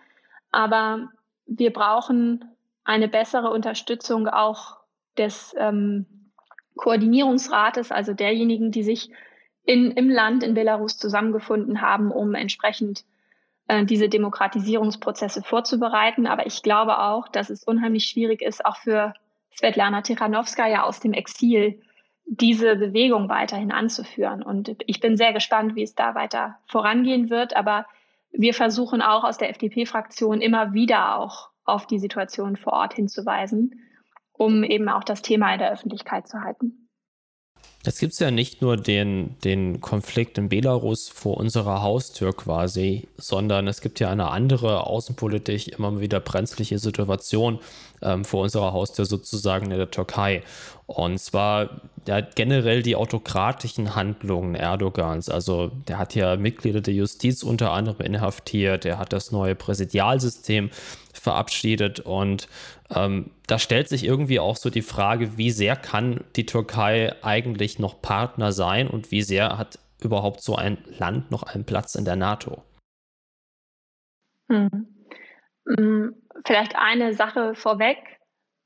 Aber 0.50 1.10
wir 1.46 1.72
brauchen 1.72 2.44
eine 2.84 3.08
bessere 3.08 3.50
Unterstützung 3.50 4.28
auch 4.28 4.78
des 5.18 5.54
ähm, 5.58 6.06
Koordinierungsrates, 6.76 7.92
also 7.92 8.14
derjenigen, 8.14 8.70
die 8.70 8.82
sich 8.82 9.10
in, 9.64 9.90
im 9.92 10.10
Land 10.10 10.42
in 10.42 10.54
Belarus 10.54 10.96
zusammengefunden 10.96 11.80
haben, 11.80 12.10
um 12.10 12.34
entsprechend 12.34 13.04
äh, 13.68 13.84
diese 13.84 14.08
Demokratisierungsprozesse 14.08 15.42
vorzubereiten. 15.42 16.26
Aber 16.26 16.46
ich 16.46 16.62
glaube 16.62 16.98
auch, 16.98 17.28
dass 17.28 17.50
es 17.50 17.64
unheimlich 17.64 18.06
schwierig 18.06 18.42
ist, 18.42 18.64
auch 18.64 18.76
für 18.76 19.14
Svetlana 19.56 20.02
Tichanowskaja 20.02 20.82
aus 20.82 21.00
dem 21.00 21.12
Exil 21.12 21.80
diese 22.24 22.76
Bewegung 22.76 23.28
weiterhin 23.28 23.72
anzuführen. 23.72 24.42
Und 24.42 24.76
ich 24.86 25.00
bin 25.00 25.16
sehr 25.16 25.32
gespannt, 25.32 25.74
wie 25.74 25.82
es 25.82 25.94
da 25.94 26.14
weiter 26.14 26.58
vorangehen 26.66 27.28
wird. 27.28 27.56
Aber 27.56 27.86
wir 28.32 28.54
versuchen 28.54 29.02
auch 29.02 29.24
aus 29.24 29.38
der 29.38 29.50
FDP-Fraktion 29.50 30.40
immer 30.40 30.72
wieder 30.72 31.18
auch 31.18 31.50
auf 31.64 31.86
die 31.86 31.98
Situation 31.98 32.56
vor 32.56 32.72
Ort 32.72 32.94
hinzuweisen, 32.94 33.80
um 34.32 34.64
eben 34.64 34.88
auch 34.88 35.04
das 35.04 35.22
Thema 35.22 35.52
in 35.52 35.58
der 35.58 35.72
Öffentlichkeit 35.72 36.28
zu 36.28 36.40
halten. 36.40 36.79
Jetzt 37.86 37.98
gibt 37.98 38.12
es 38.12 38.18
ja 38.18 38.30
nicht 38.30 38.60
nur 38.60 38.76
den, 38.76 39.36
den 39.42 39.80
Konflikt 39.80 40.36
in 40.36 40.50
Belarus 40.50 41.08
vor 41.08 41.38
unserer 41.38 41.80
Haustür 41.80 42.36
quasi, 42.36 43.08
sondern 43.16 43.66
es 43.68 43.80
gibt 43.80 44.00
ja 44.00 44.10
eine 44.10 44.30
andere 44.30 44.86
außenpolitisch 44.86 45.68
immer 45.68 45.98
wieder 45.98 46.20
brenzliche 46.20 46.78
Situation 46.78 47.58
ähm, 48.02 48.26
vor 48.26 48.42
unserer 48.42 48.74
Haustür 48.74 49.06
sozusagen 49.06 49.70
in 49.70 49.78
der 49.78 49.90
Türkei. 49.90 50.42
Und 50.84 51.18
zwar 51.20 51.80
ja, 52.06 52.20
generell 52.20 52.82
die 52.82 52.96
autokratischen 52.96 53.94
Handlungen 53.94 54.56
Erdogans. 54.56 55.30
Also 55.30 55.70
der 55.88 55.96
hat 55.96 56.14
ja 56.14 56.36
Mitglieder 56.36 56.82
der 56.82 56.92
Justiz 56.92 57.42
unter 57.42 57.72
anderem 57.72 58.04
inhaftiert, 58.04 58.84
er 58.84 58.98
hat 58.98 59.14
das 59.14 59.32
neue 59.32 59.54
Präsidialsystem 59.54 60.68
verabschiedet 61.14 62.00
und 62.00 62.46
ähm, 62.94 63.30
da 63.46 63.58
stellt 63.58 63.88
sich 63.88 64.04
irgendwie 64.04 64.40
auch 64.40 64.56
so 64.56 64.70
die 64.70 64.82
Frage, 64.82 65.36
wie 65.36 65.50
sehr 65.50 65.76
kann 65.76 66.24
die 66.36 66.46
Türkei 66.46 67.14
eigentlich 67.22 67.78
noch 67.78 68.02
Partner 68.02 68.52
sein 68.52 68.88
und 68.88 69.10
wie 69.10 69.22
sehr 69.22 69.58
hat 69.58 69.78
überhaupt 70.02 70.42
so 70.42 70.56
ein 70.56 70.78
Land 70.98 71.30
noch 71.30 71.42
einen 71.42 71.64
Platz 71.64 71.94
in 71.94 72.04
der 72.04 72.16
NATO? 72.16 72.62
Hm. 74.50 74.68
hm 75.66 76.14
vielleicht 76.46 76.76
eine 76.76 77.14
Sache 77.14 77.54
vorweg. 77.54 77.98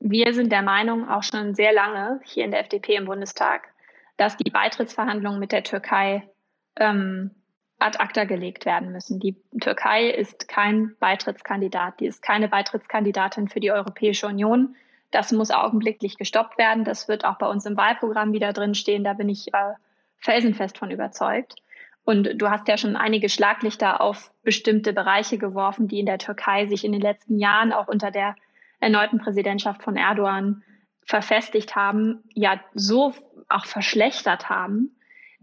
Wir 0.00 0.34
sind 0.34 0.52
der 0.52 0.62
Meinung, 0.62 1.08
auch 1.08 1.22
schon 1.22 1.54
sehr 1.54 1.72
lange 1.72 2.20
hier 2.24 2.44
in 2.44 2.50
der 2.50 2.60
FDP 2.60 2.96
im 2.96 3.06
Bundestag, 3.06 3.68
dass 4.16 4.36
die 4.36 4.50
Beitrittsverhandlungen 4.50 5.40
mit 5.40 5.52
der 5.52 5.64
Türkei 5.64 6.28
ähm, 6.76 7.30
ad 7.78 8.00
acta 8.00 8.24
gelegt 8.24 8.66
werden 8.66 8.92
müssen. 8.92 9.20
Die 9.20 9.36
Türkei 9.60 10.08
ist 10.08 10.48
kein 10.48 10.94
Beitrittskandidat. 11.00 12.00
Die 12.00 12.06
ist 12.06 12.22
keine 12.22 12.48
Beitrittskandidatin 12.48 13.48
für 13.48 13.60
die 13.60 13.72
Europäische 13.72 14.26
Union. 14.26 14.76
Das 15.10 15.32
muss 15.32 15.50
augenblicklich 15.50 16.16
gestoppt 16.16 16.58
werden. 16.58 16.84
Das 16.84 17.08
wird 17.08 17.24
auch 17.24 17.38
bei 17.38 17.46
uns 17.46 17.66
im 17.66 17.76
Wahlprogramm 17.76 18.32
wieder 18.32 18.52
drinstehen. 18.52 19.04
Da 19.04 19.12
bin 19.12 19.28
ich 19.28 19.52
äh, 19.52 19.74
felsenfest 20.18 20.78
von 20.78 20.90
überzeugt. 20.90 21.56
Und 22.04 22.40
du 22.40 22.50
hast 22.50 22.68
ja 22.68 22.76
schon 22.76 22.96
einige 22.96 23.28
Schlaglichter 23.28 24.00
auf 24.00 24.30
bestimmte 24.42 24.92
Bereiche 24.92 25.38
geworfen, 25.38 25.88
die 25.88 26.00
in 26.00 26.06
der 26.06 26.18
Türkei 26.18 26.66
sich 26.66 26.84
in 26.84 26.92
den 26.92 27.00
letzten 27.00 27.38
Jahren 27.38 27.72
auch 27.72 27.88
unter 27.88 28.10
der 28.10 28.36
erneuten 28.78 29.18
Präsidentschaft 29.18 29.82
von 29.82 29.96
Erdogan 29.96 30.62
verfestigt 31.06 31.76
haben, 31.76 32.22
ja 32.34 32.60
so 32.74 33.14
auch 33.48 33.64
verschlechtert 33.64 34.48
haben, 34.48 34.93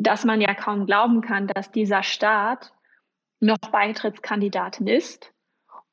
dass 0.03 0.25
man 0.25 0.41
ja 0.41 0.53
kaum 0.53 0.85
glauben 0.85 1.21
kann, 1.21 1.47
dass 1.47 1.71
dieser 1.71 2.03
Staat 2.03 2.73
noch 3.39 3.57
Beitrittskandidatin 3.57 4.87
ist 4.87 5.33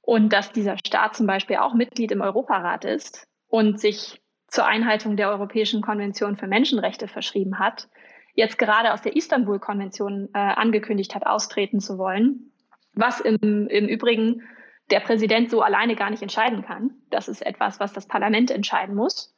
und 0.01 0.33
dass 0.33 0.53
dieser 0.53 0.77
Staat 0.79 1.17
zum 1.17 1.27
Beispiel 1.27 1.57
auch 1.57 1.75
Mitglied 1.75 2.13
im 2.13 2.21
Europarat 2.21 2.85
ist 2.85 3.27
und 3.49 3.81
sich 3.81 4.21
zur 4.47 4.67
Einhaltung 4.67 5.17
der 5.17 5.31
Europäischen 5.31 5.83
Konvention 5.83 6.37
für 6.37 6.47
Menschenrechte 6.47 7.09
verschrieben 7.09 7.59
hat, 7.59 7.89
jetzt 8.35 8.59
gerade 8.59 8.93
aus 8.93 9.03
der 9.03 9.17
Istanbul-Konvention 9.17 10.29
äh, 10.33 10.39
angekündigt 10.39 11.15
hat, 11.15 11.27
austreten 11.27 11.81
zu 11.81 11.99
wollen, 11.99 12.53
was 12.95 13.21
im, 13.21 13.67
im 13.69 13.89
Übrigen 13.89 14.43
der 14.91 15.01
Präsident 15.01 15.51
so 15.51 15.61
alleine 15.61 15.97
gar 15.97 16.11
nicht 16.11 16.23
entscheiden 16.23 16.63
kann. 16.63 16.93
Das 17.11 17.29
ist 17.29 17.45
etwas, 17.45 17.79
was 17.81 17.93
das 17.93 18.07
Parlament 18.07 18.51
entscheiden 18.51 18.95
muss. 18.95 19.35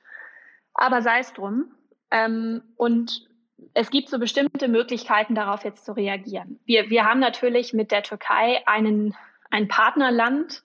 Aber 0.75 1.03
sei 1.03 1.19
es 1.19 1.33
drum. 1.33 1.73
Ähm, 2.11 2.63
und 2.77 3.30
es 3.75 3.91
gibt 3.91 4.09
so 4.09 4.19
bestimmte 4.19 4.69
Möglichkeiten, 4.69 5.35
darauf 5.35 5.65
jetzt 5.65 5.85
zu 5.85 5.93
reagieren. 5.93 6.61
Wir, 6.65 6.91
wir 6.91 7.05
haben 7.05 7.21
natürlich 7.21 7.73
mit 7.73 7.91
der 7.91 8.03
Türkei 8.03 8.63
einen, 8.67 9.15
ein 9.51 9.69
Partnerland, 9.69 10.63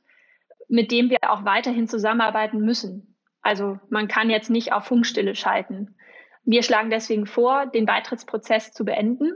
mit 0.68 0.92
dem 0.92 1.10
wir 1.10 1.18
auch 1.30 1.46
weiterhin 1.46 1.88
zusammenarbeiten 1.88 2.60
müssen. 2.60 3.16
Also 3.42 3.80
man 3.90 4.08
kann 4.08 4.30
jetzt 4.30 4.50
nicht 4.50 4.74
auf 4.74 4.86
Funkstille 4.86 5.36
schalten. 5.36 5.96
Wir 6.44 6.64
schlagen 6.64 6.90
deswegen 6.90 7.26
vor, 7.26 7.68
den 7.68 7.86
Beitrittsprozess 7.86 8.72
zu 8.72 8.86
beenden, 8.86 9.34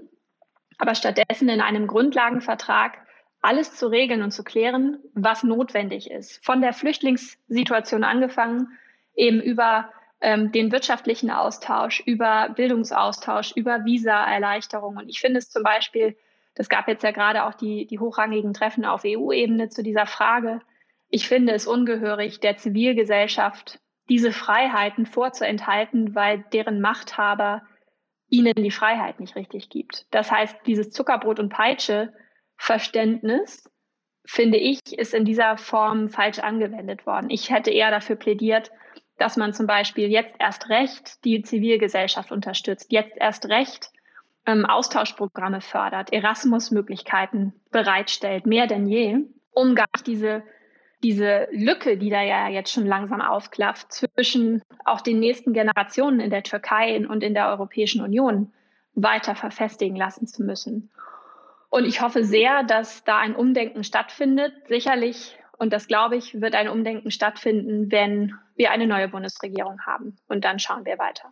aber 0.78 0.96
stattdessen 0.96 1.50
in 1.50 1.62
einem 1.62 1.88
Grundlagenvertrag 1.88 2.98
alles 3.42 3.76
zu 3.76 3.88
regeln 3.88 4.22
und 4.22 4.32
zu 4.32 4.44
klären, 4.44 5.00
was 5.14 5.44
notwendig 5.44 6.10
ist. 6.10 6.44
Von 6.44 6.62
der 6.62 6.74
Flüchtlingssituation 6.74 8.04
angefangen, 8.04 8.68
eben 9.16 9.42
über 9.42 9.92
ähm, 10.22 10.52
den 10.52 10.72
wirtschaftlichen 10.72 11.32
Austausch, 11.32 12.02
über 12.06 12.50
Bildungsaustausch, 12.56 13.54
über 13.56 13.86
Visa-Erleichterung. 13.86 14.98
Und 14.98 15.10
ich 15.10 15.20
finde 15.20 15.40
es 15.40 15.50
zum 15.50 15.64
Beispiel, 15.64 16.18
das 16.56 16.70
gab 16.70 16.88
jetzt 16.88 17.04
ja 17.04 17.12
gerade 17.12 17.46
auch 17.46 17.54
die, 17.54 17.88
die 17.88 18.00
hochrangigen 18.00 18.54
Treffen 18.54 18.86
auf 18.86 19.04
EU-Ebene 19.06 19.70
zu 19.70 19.84
dieser 19.84 20.06
Frage. 20.06 20.62
Ich 21.10 21.28
finde 21.28 21.54
es 21.54 21.68
ungehörig, 21.68 22.40
der 22.40 22.58
Zivilgesellschaft 22.58 23.80
diese 24.10 24.32
Freiheiten 24.32 25.06
vorzuenthalten, 25.06 26.16
weil 26.16 26.44
deren 26.52 26.82
Machthaber 26.82 27.62
ihnen 28.28 28.54
die 28.56 28.72
Freiheit 28.72 29.20
nicht 29.20 29.36
richtig 29.36 29.70
gibt. 29.70 30.06
Das 30.12 30.32
heißt, 30.32 30.56
dieses 30.66 30.92
Zuckerbrot 30.92 31.40
und 31.40 31.50
Peitsche 31.50 32.14
Verständnis, 32.58 33.70
finde 34.26 34.58
ich, 34.58 34.80
ist 34.92 35.14
in 35.14 35.26
dieser 35.26 35.58
Form 35.58 36.10
falsch 36.10 36.40
angewendet 36.40 37.06
worden. 37.06 37.30
Ich 37.30 37.50
hätte 37.50 37.72
eher 37.72 37.90
dafür 37.90 38.18
plädiert, 38.18 38.70
dass 39.20 39.38
man 39.38 39.54
zum 39.54 39.68
Beispiel 39.68 40.10
jetzt 40.10 40.36
erst 40.40 40.70
recht 40.70 41.24
die 41.26 41.42
Zivilgesellschaft 41.42 42.32
unterstützt, 42.32 42.92
jetzt 42.92 43.16
erst 43.18 43.48
recht 43.50 43.92
ähm, 44.46 44.66
Austauschprogramme 44.66 45.62
fördert, 45.62 46.12
Erasmus-Möglichkeiten 46.12 47.54
bereitstellt, 47.72 48.46
mehr 48.46 48.68
denn 48.68 48.88
je, 48.88 49.18
um 49.52 49.76
gar 49.76 49.88
nicht 49.94 50.08
diese, 50.08 50.44
diese 51.04 51.48
Lücke, 51.52 51.98
die 51.98 52.10
da 52.10 52.22
ja 52.24 52.48
jetzt 52.50 52.72
schon 52.72 52.86
langsam 52.86 53.22
aufklafft, 53.22 53.92
zwischen 53.92 54.62
auch 54.86 55.02
den 55.02 55.20
nächsten 55.20 55.54
Generationen 55.54 56.20
in 56.20 56.30
der 56.30 56.44
Türkei 56.44 57.06
und 57.08 57.24
in 57.24 57.34
der 57.34 57.50
Europäischen 57.50 58.02
Union 58.02 58.52
weiter 58.94 59.36
verfestigen 59.36 59.96
lassen 59.96 60.28
zu 60.28 60.44
müssen. 60.44 60.90
Und 61.70 61.86
ich 61.86 62.02
hoffe 62.02 62.24
sehr, 62.24 62.64
dass 62.64 63.04
da 63.04 63.20
ein 63.20 63.36
Umdenken 63.36 63.84
stattfindet. 63.84 64.54
Sicherlich, 64.68 65.38
und 65.58 65.72
das 65.72 65.88
glaube 65.88 66.18
ich, 66.18 66.42
wird 66.42 66.56
ein 66.56 66.68
Umdenken 66.68 67.12
stattfinden, 67.12 67.92
wenn 67.92 68.34
wir 68.60 68.72
eine 68.72 68.86
neue 68.86 69.08
Bundesregierung 69.08 69.82
haben. 69.88 70.18
Und 70.28 70.44
dann 70.44 70.60
schauen 70.60 70.86
wir 70.86 71.00
weiter. 71.00 71.30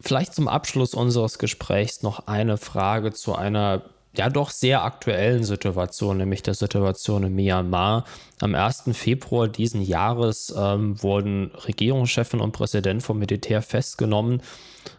Vielleicht 0.00 0.34
zum 0.34 0.48
Abschluss 0.48 0.92
unseres 0.92 1.38
Gesprächs 1.38 2.02
noch 2.02 2.26
eine 2.26 2.58
Frage 2.58 3.12
zu 3.12 3.34
einer 3.34 3.82
ja 4.14 4.28
doch 4.30 4.50
sehr 4.50 4.82
aktuellen 4.82 5.44
Situation, 5.44 6.16
nämlich 6.16 6.42
der 6.42 6.54
Situation 6.54 7.24
in 7.24 7.34
Myanmar. 7.34 8.04
Am 8.40 8.54
1. 8.54 8.84
Februar 8.92 9.46
diesen 9.46 9.82
Jahres 9.82 10.54
ähm, 10.56 11.00
wurden 11.02 11.50
Regierungschefin 11.54 12.40
und 12.40 12.52
Präsident 12.52 13.02
vom 13.02 13.18
Militär 13.18 13.62
festgenommen. 13.62 14.42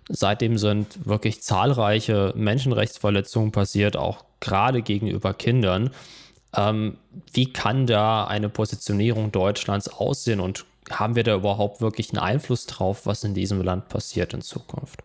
Seitdem 0.09 0.57
sind 0.57 1.07
wirklich 1.07 1.41
zahlreiche 1.41 2.33
Menschenrechtsverletzungen 2.35 3.51
passiert, 3.51 3.97
auch 3.97 4.23
gerade 4.39 4.81
gegenüber 4.81 5.33
Kindern. 5.33 5.89
Ähm, 6.55 6.97
wie 7.33 7.51
kann 7.51 7.87
da 7.87 8.25
eine 8.25 8.49
Positionierung 8.49 9.31
Deutschlands 9.31 9.89
aussehen 9.89 10.39
und 10.39 10.65
haben 10.91 11.15
wir 11.15 11.23
da 11.23 11.35
überhaupt 11.35 11.81
wirklich 11.81 12.11
einen 12.11 12.23
Einfluss 12.23 12.65
drauf, 12.65 13.05
was 13.05 13.23
in 13.23 13.33
diesem 13.33 13.61
Land 13.61 13.89
passiert 13.89 14.33
in 14.33 14.41
Zukunft? 14.41 15.01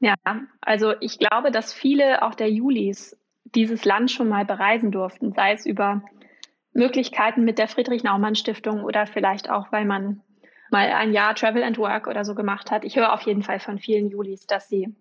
Ja, 0.00 0.14
also 0.60 0.94
ich 1.00 1.18
glaube, 1.18 1.50
dass 1.50 1.72
viele 1.72 2.22
auch 2.22 2.34
der 2.34 2.50
Julis 2.50 3.16
dieses 3.44 3.84
Land 3.84 4.10
schon 4.10 4.28
mal 4.28 4.44
bereisen 4.44 4.90
durften, 4.90 5.32
sei 5.32 5.52
es 5.52 5.64
über 5.64 6.02
Möglichkeiten 6.72 7.44
mit 7.44 7.58
der 7.58 7.68
Friedrich-Naumann-Stiftung 7.68 8.82
oder 8.82 9.06
vielleicht 9.06 9.48
auch, 9.48 9.70
weil 9.70 9.84
man 9.84 10.20
mal 10.70 10.88
ein 10.90 11.12
Jahr 11.12 11.34
Travel 11.34 11.62
and 11.62 11.78
Work 11.78 12.06
oder 12.06 12.24
so 12.24 12.34
gemacht 12.34 12.70
hat. 12.70 12.84
Ich 12.84 12.96
höre 12.96 13.12
auf 13.12 13.22
jeden 13.22 13.42
Fall 13.42 13.60
von 13.60 13.78
vielen 13.78 14.10
Julis, 14.10 14.46
dass 14.46 14.68
sie, 14.68 14.94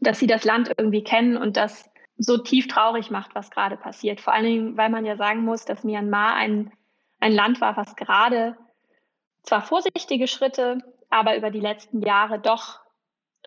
dass 0.00 0.18
sie 0.18 0.26
das 0.26 0.44
Land 0.44 0.70
irgendwie 0.76 1.02
kennen 1.02 1.36
und 1.36 1.56
das 1.56 1.90
so 2.18 2.36
tief 2.36 2.68
traurig 2.68 3.10
macht, 3.10 3.34
was 3.34 3.50
gerade 3.50 3.78
passiert. 3.78 4.20
Vor 4.20 4.34
allen 4.34 4.44
Dingen, 4.44 4.76
weil 4.76 4.90
man 4.90 5.06
ja 5.06 5.16
sagen 5.16 5.42
muss, 5.42 5.64
dass 5.64 5.84
Myanmar 5.84 6.34
ein, 6.34 6.70
ein 7.18 7.32
Land 7.32 7.62
war, 7.62 7.78
was 7.78 7.96
gerade 7.96 8.56
zwar 9.42 9.62
vorsichtige 9.62 10.26
Schritte, 10.26 10.78
aber 11.08 11.36
über 11.36 11.50
die 11.50 11.60
letzten 11.60 12.02
Jahre 12.02 12.38
doch 12.38 12.80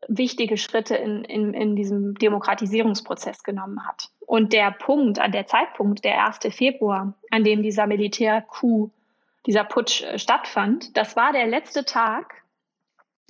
wichtige 0.08 0.58
Schritte 0.58 0.95
in, 0.95 1.23
in, 1.23 1.53
in 1.53 1.75
diesem 1.75 2.15
Demokratisierungsprozess 2.15 3.43
genommen 3.43 3.86
hat. 3.86 4.10
Und 4.25 4.53
der 4.53 4.71
Punkt, 4.71 5.19
an 5.19 5.32
der 5.32 5.47
Zeitpunkt, 5.47 6.03
der 6.03 6.25
1. 6.25 6.39
Februar, 6.56 7.13
an 7.29 7.43
dem 7.43 7.63
dieser 7.63 7.88
Militärcoup, 7.88 8.91
dieser 9.45 9.63
Putsch 9.63 10.03
äh, 10.03 10.19
stattfand, 10.19 10.95
das 10.97 11.15
war 11.15 11.32
der 11.32 11.47
letzte 11.47 11.86
Tag, 11.86 12.43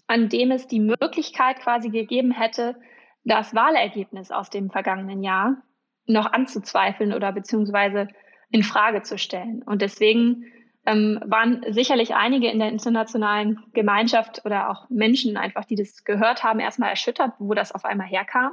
an 0.07 0.29
dem 0.29 0.51
es 0.51 0.67
die 0.67 0.79
Möglichkeit 0.79 1.59
quasi 1.59 1.89
gegeben 1.89 2.31
hätte, 2.31 2.75
das 3.23 3.55
Wahlergebnis 3.55 4.31
aus 4.31 4.49
dem 4.49 4.69
vergangenen 4.69 5.23
Jahr 5.23 5.57
noch 6.05 6.31
anzuzweifeln 6.31 7.13
oder 7.13 7.31
beziehungsweise 7.31 8.09
in 8.49 8.63
Frage 8.63 9.01
zu 9.01 9.17
stellen. 9.17 9.63
Und 9.63 9.81
deswegen 9.81 10.45
ähm, 10.85 11.19
waren 11.25 11.63
sicherlich 11.69 12.13
einige 12.13 12.49
in 12.49 12.59
der 12.59 12.69
internationalen 12.69 13.63
Gemeinschaft 13.73 14.41
oder 14.45 14.69
auch 14.69 14.89
Menschen 14.89 15.37
einfach, 15.37 15.65
die 15.65 15.75
das 15.75 16.03
gehört 16.03 16.43
haben, 16.43 16.59
erstmal 16.59 16.89
erschüttert, 16.89 17.33
wo 17.39 17.53
das 17.53 17.71
auf 17.71 17.85
einmal 17.85 18.07
herkam. 18.07 18.51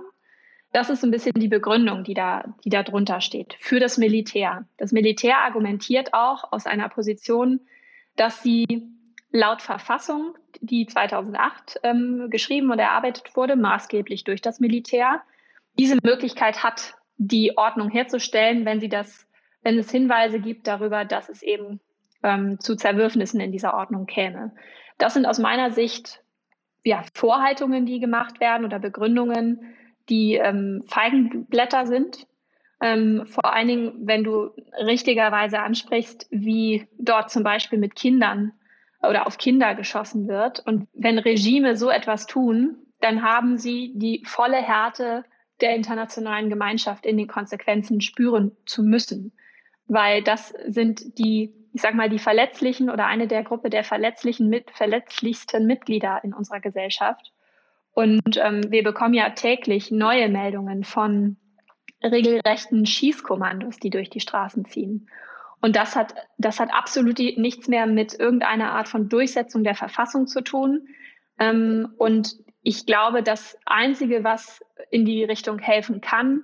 Das 0.73 0.89
ist 0.89 1.03
ein 1.03 1.11
bisschen 1.11 1.33
die 1.35 1.49
Begründung, 1.49 2.05
die 2.05 2.15
da, 2.15 2.45
die 2.65 2.71
da 2.71 2.85
drunter 2.85 3.21
steht, 3.21 3.57
für 3.59 3.81
das 3.81 3.99
Militär. 3.99 4.67
Das 4.77 4.93
Militär 4.93 5.39
argumentiert 5.39 6.15
auch 6.15 6.53
aus 6.53 6.67
einer 6.67 6.89
Position, 6.89 7.61
dass 8.15 8.43
sie 8.43 8.89
laut 9.33 9.63
Verfassung, 9.63 10.35
die 10.61 10.87
2008 10.87 11.81
ähm, 11.83 12.29
geschrieben 12.31 12.71
und 12.71 12.79
erarbeitet 12.79 13.37
wurde, 13.37 13.57
maßgeblich 13.57 14.23
durch 14.23 14.41
das 14.41 14.61
Militär, 14.61 15.23
diese 15.79 15.99
Möglichkeit 16.03 16.63
hat, 16.63 16.95
die 17.17 17.57
Ordnung 17.57 17.91
herzustellen, 17.91 18.65
wenn 18.65 18.81
sie 18.81 18.89
das, 18.89 19.27
wenn 19.63 19.79
es 19.79 19.91
Hinweise 19.91 20.41
gibt 20.41 20.67
darüber, 20.67 21.05
dass 21.05 21.29
es 21.29 21.43
eben 21.43 21.81
ähm, 22.23 22.61
zu 22.61 22.77
Zerwürfnissen 22.77 23.41
in 23.41 23.53
dieser 23.53 23.75
Ordnung 23.75 24.07
käme. 24.07 24.53
Das 24.99 25.15
sind 25.15 25.27
aus 25.27 25.39
meiner 25.39 25.71
Sicht 25.71 26.23
ja, 26.85 27.03
Vorhaltungen, 27.15 27.87
die 27.87 28.01
gemacht 28.01 28.41
werden 28.41 28.65
oder 28.65 28.79
Begründungen, 28.79 29.75
die 30.09 30.35
ähm, 30.35 30.83
Feigenblätter 30.87 31.87
sind. 31.87 32.27
Ähm, 32.81 33.27
vor 33.27 33.53
allen 33.53 33.69
Dingen, 33.69 33.93
wenn 34.07 34.25
du 34.25 34.51
richtigerweise 34.87 35.61
ansprichst, 35.61 36.27
wie 36.31 36.87
dort 36.99 37.31
zum 37.31 37.43
Beispiel 37.43 37.79
mit 37.79 37.95
Kindern 37.95 38.53
oder 39.03 39.27
auf 39.27 39.39
Kinder 39.39 39.75
geschossen 39.75 40.29
wird. 40.29 40.61
Und 40.61 40.89
wenn 40.93 41.19
Regime 41.19 41.77
so 41.77 41.91
etwas 41.91 42.27
tun, 42.27 42.79
dann 43.01 43.23
haben 43.23 43.59
sie 43.59 43.93
die 43.95 44.23
volle 44.27 44.57
Härte 44.57 45.25
der 45.61 45.75
internationalen 45.75 46.49
Gemeinschaft 46.49 47.05
in 47.05 47.19
den 47.19 47.29
Konsequenzen 47.29 48.01
spüren 48.01 48.53
zu 48.65 48.83
müssen, 48.83 49.33
weil 49.87 50.23
das 50.23 50.55
sind 50.67 51.19
die 51.19 51.55
ich 51.73 51.81
sag 51.81 51.95
mal, 51.95 52.09
die 52.09 52.19
verletzlichen 52.19 52.91
oder 52.91 53.07
eine 53.07 53.29
der 53.29 53.45
Gruppe 53.45 53.71
der 53.71 53.85
verletzlichen, 53.85 54.49
mit, 54.49 54.71
verletzlichsten 54.71 55.67
Mitglieder 55.67 56.21
in 56.25 56.35
unserer 56.35 56.61
Gesellschaft. 56.61 57.33
Und 57.93 58.37
ähm, 58.37 58.71
wir 58.71 58.83
bekommen 58.83 59.15
ja 59.15 59.31
täglich 59.31 59.91
neue 59.91 60.29
Meldungen 60.29 60.85
von 60.85 61.37
regelrechten 62.03 62.87
Schießkommandos, 62.87 63.79
die 63.79 63.91
durch 63.91 64.11
die 64.11 64.21
Straßen 64.21 64.65
ziehen. 64.65 65.09
Und 65.61 65.77
das 65.77 65.95
hat, 65.95 66.15
das 66.39 66.59
hat 66.59 66.73
absolut 66.73 67.19
nichts 67.19 67.69
mehr 67.69 67.87
mit 67.87 68.19
irgendeiner 68.19 68.73
Art 68.73 68.89
von 68.89 69.09
Durchsetzung 69.09 69.63
der 69.63 69.75
Verfassung 69.75 70.27
zu 70.27 70.41
tun. 70.41 70.89
Ähm, 71.39 71.95
und 71.99 72.37
ich 72.63 72.87
glaube, 72.87 73.23
das 73.23 73.59
Einzige, 73.67 74.25
was 74.25 74.65
in 74.91 75.05
die 75.05 75.25
Richtung 75.25 75.59
helfen 75.59 76.01
kann, 76.01 76.43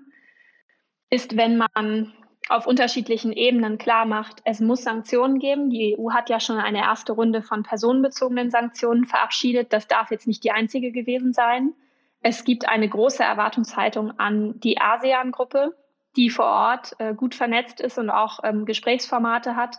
ist, 1.11 1.37
wenn 1.37 1.57
man 1.57 2.13
auf 2.49 2.67
unterschiedlichen 2.67 3.33
Ebenen 3.33 3.79
klar 3.79 4.05
macht, 4.07 4.41
es 4.45 4.61
muss 4.61 4.83
Sanktionen 4.83 5.39
geben. 5.39 5.71
Die 5.71 5.97
EU 5.99 6.13
hat 6.13 6.31
ja 6.31 6.39
schon 6.39 6.59
eine 6.59 6.79
erste 6.79 7.13
Runde 7.13 7.43
von 7.43 7.63
personenbezogenen 7.63 8.51
Sanktionen 8.51 9.05
verabschiedet. 9.05 9.73
Das 9.73 9.89
darf 9.89 10.11
jetzt 10.11 10.27
nicht 10.27 10.45
die 10.45 10.53
einzige 10.53 10.93
gewesen 10.93 11.33
sein. 11.33 11.75
Es 12.21 12.45
gibt 12.45 12.69
eine 12.69 12.89
große 12.89 13.23
Erwartungshaltung 13.23 14.19
an 14.19 14.61
die 14.61 14.81
ASEAN-Gruppe, 14.81 15.77
die 16.17 16.31
vor 16.31 16.47
Ort 16.47 16.93
äh, 16.99 17.15
gut 17.15 17.35
vernetzt 17.35 17.81
ist 17.81 17.99
und 17.99 18.11
auch 18.11 18.41
ähm, 18.43 18.65
Gesprächsformate 18.65 19.57
hat, 19.57 19.79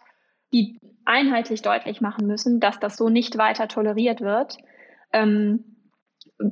die 0.54 0.80
einheitlich 1.06 1.62
deutlich 1.62 2.02
machen 2.02 2.28
müssen, 2.28 2.60
dass 2.60 2.80
das 2.80 2.98
so 2.98 3.10
nicht 3.10 3.38
weiter 3.38 3.68
toleriert 3.68 4.22
wird. 4.22 4.58
Ähm, 5.14 5.78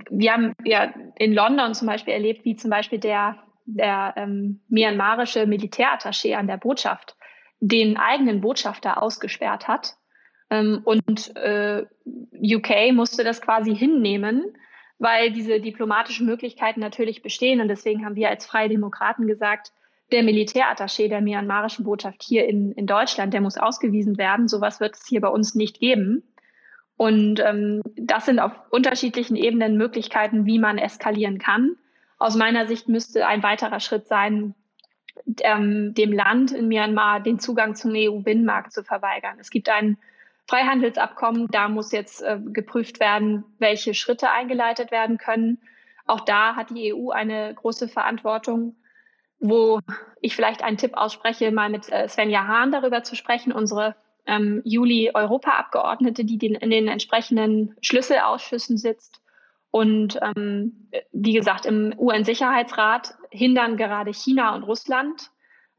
wir 0.09 0.33
haben 0.33 0.53
ja 0.63 0.93
in 1.17 1.33
London 1.33 1.73
zum 1.73 1.87
Beispiel 1.87 2.13
erlebt, 2.13 2.45
wie 2.45 2.55
zum 2.55 2.69
Beispiel 2.71 2.99
der 2.99 3.37
der 3.65 4.13
ähm, 4.15 4.61
myanmarische 4.69 5.45
Militärattaché 5.45 6.35
an 6.35 6.47
der 6.47 6.57
Botschaft 6.57 7.15
den 7.59 7.97
eigenen 7.97 8.41
Botschafter 8.41 9.01
ausgesperrt 9.01 9.67
hat. 9.67 9.95
Ähm, 10.49 10.81
und 10.83 11.35
äh, 11.35 11.85
UK 12.05 12.93
musste 12.93 13.23
das 13.23 13.41
quasi 13.41 13.75
hinnehmen, 13.75 14.55
weil 14.99 15.31
diese 15.31 15.59
diplomatischen 15.59 16.25
Möglichkeiten 16.25 16.79
natürlich 16.79 17.21
bestehen. 17.21 17.61
Und 17.61 17.67
deswegen 17.67 18.05
haben 18.05 18.15
wir 18.15 18.29
als 18.29 18.45
Freie 18.45 18.69
Demokraten 18.69 19.27
gesagt, 19.27 19.71
der 20.11 20.23
Militärattaché 20.23 21.07
der 21.07 21.21
myanmarischen 21.21 21.83
Botschaft 21.83 22.21
hier 22.21 22.47
in, 22.47 22.71
in 22.73 22.85
Deutschland, 22.85 23.33
der 23.33 23.41
muss 23.41 23.57
ausgewiesen 23.57 24.17
werden. 24.17 24.47
Sowas 24.47 24.79
wird 24.79 24.95
es 24.95 25.07
hier 25.07 25.21
bei 25.21 25.29
uns 25.29 25.55
nicht 25.55 25.79
geben. 25.79 26.23
Und 26.97 27.39
ähm, 27.39 27.81
das 27.97 28.25
sind 28.25 28.39
auf 28.39 28.51
unterschiedlichen 28.69 29.35
Ebenen 29.35 29.77
Möglichkeiten, 29.77 30.45
wie 30.45 30.59
man 30.59 30.77
eskalieren 30.77 31.39
kann. 31.39 31.75
Aus 32.17 32.35
meiner 32.35 32.67
Sicht 32.67 32.87
müsste 32.87 33.27
ein 33.27 33.43
weiterer 33.43 33.79
Schritt 33.79 34.07
sein, 34.07 34.55
ähm, 35.41 35.93
dem 35.93 36.11
Land 36.11 36.51
in 36.51 36.67
Myanmar 36.67 37.19
den 37.19 37.39
Zugang 37.39 37.75
zum 37.75 37.91
EU-Binnenmarkt 37.95 38.71
zu 38.71 38.83
verweigern. 38.83 39.37
Es 39.39 39.49
gibt 39.49 39.69
ein 39.69 39.97
Freihandelsabkommen, 40.47 41.47
da 41.47 41.67
muss 41.67 41.91
jetzt 41.91 42.21
äh, 42.21 42.39
geprüft 42.39 42.99
werden, 42.99 43.43
welche 43.57 43.93
Schritte 43.93 44.29
eingeleitet 44.29 44.91
werden 44.91 45.17
können. 45.17 45.59
Auch 46.05 46.21
da 46.21 46.55
hat 46.55 46.69
die 46.69 46.93
EU 46.93 47.09
eine 47.09 47.53
große 47.55 47.87
Verantwortung, 47.87 48.75
wo 49.39 49.79
ich 50.21 50.35
vielleicht 50.35 50.63
einen 50.63 50.77
Tipp 50.77 50.95
ausspreche, 50.95 51.51
mal 51.51 51.69
mit 51.69 51.91
äh, 51.91 52.07
Svenja 52.07 52.45
Hahn 52.47 52.71
darüber 52.71 53.03
zu 53.03 53.15
sprechen, 53.15 53.51
unsere 53.51 53.95
ähm, 54.27 54.61
Juli-Europaabgeordnete, 54.63 56.25
die 56.25 56.37
den, 56.37 56.53
in 56.55 56.69
den 56.69 56.87
entsprechenden 56.87 57.75
Schlüsselausschüssen 57.81 58.77
sitzt 58.77 59.21
und 59.75 60.17
ähm, 60.21 60.87
wie 61.11 61.33
gesagt, 61.33 61.65
im 61.65 61.93
UN-Sicherheitsrat 61.97 63.13
hindern 63.29 63.75
gerade 63.75 64.13
China 64.13 64.55
und 64.55 64.63
Russland 64.63 65.31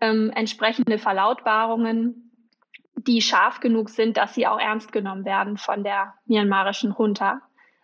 ähm, 0.03 0.31
entsprechende 0.35 0.99
Verlautbarungen 0.99 2.31
die 2.99 3.23
scharf 3.23 3.61
genug 3.61 3.89
sind, 3.89 4.19
dass 4.19 4.35
sie 4.35 4.47
auch 4.47 4.59
ernst 4.59 4.93
genommen 4.93 5.25
werden 5.25 5.57
von 5.57 5.83
der 5.83 6.13
myanmarischen 6.27 6.95
Junta. 6.99 7.41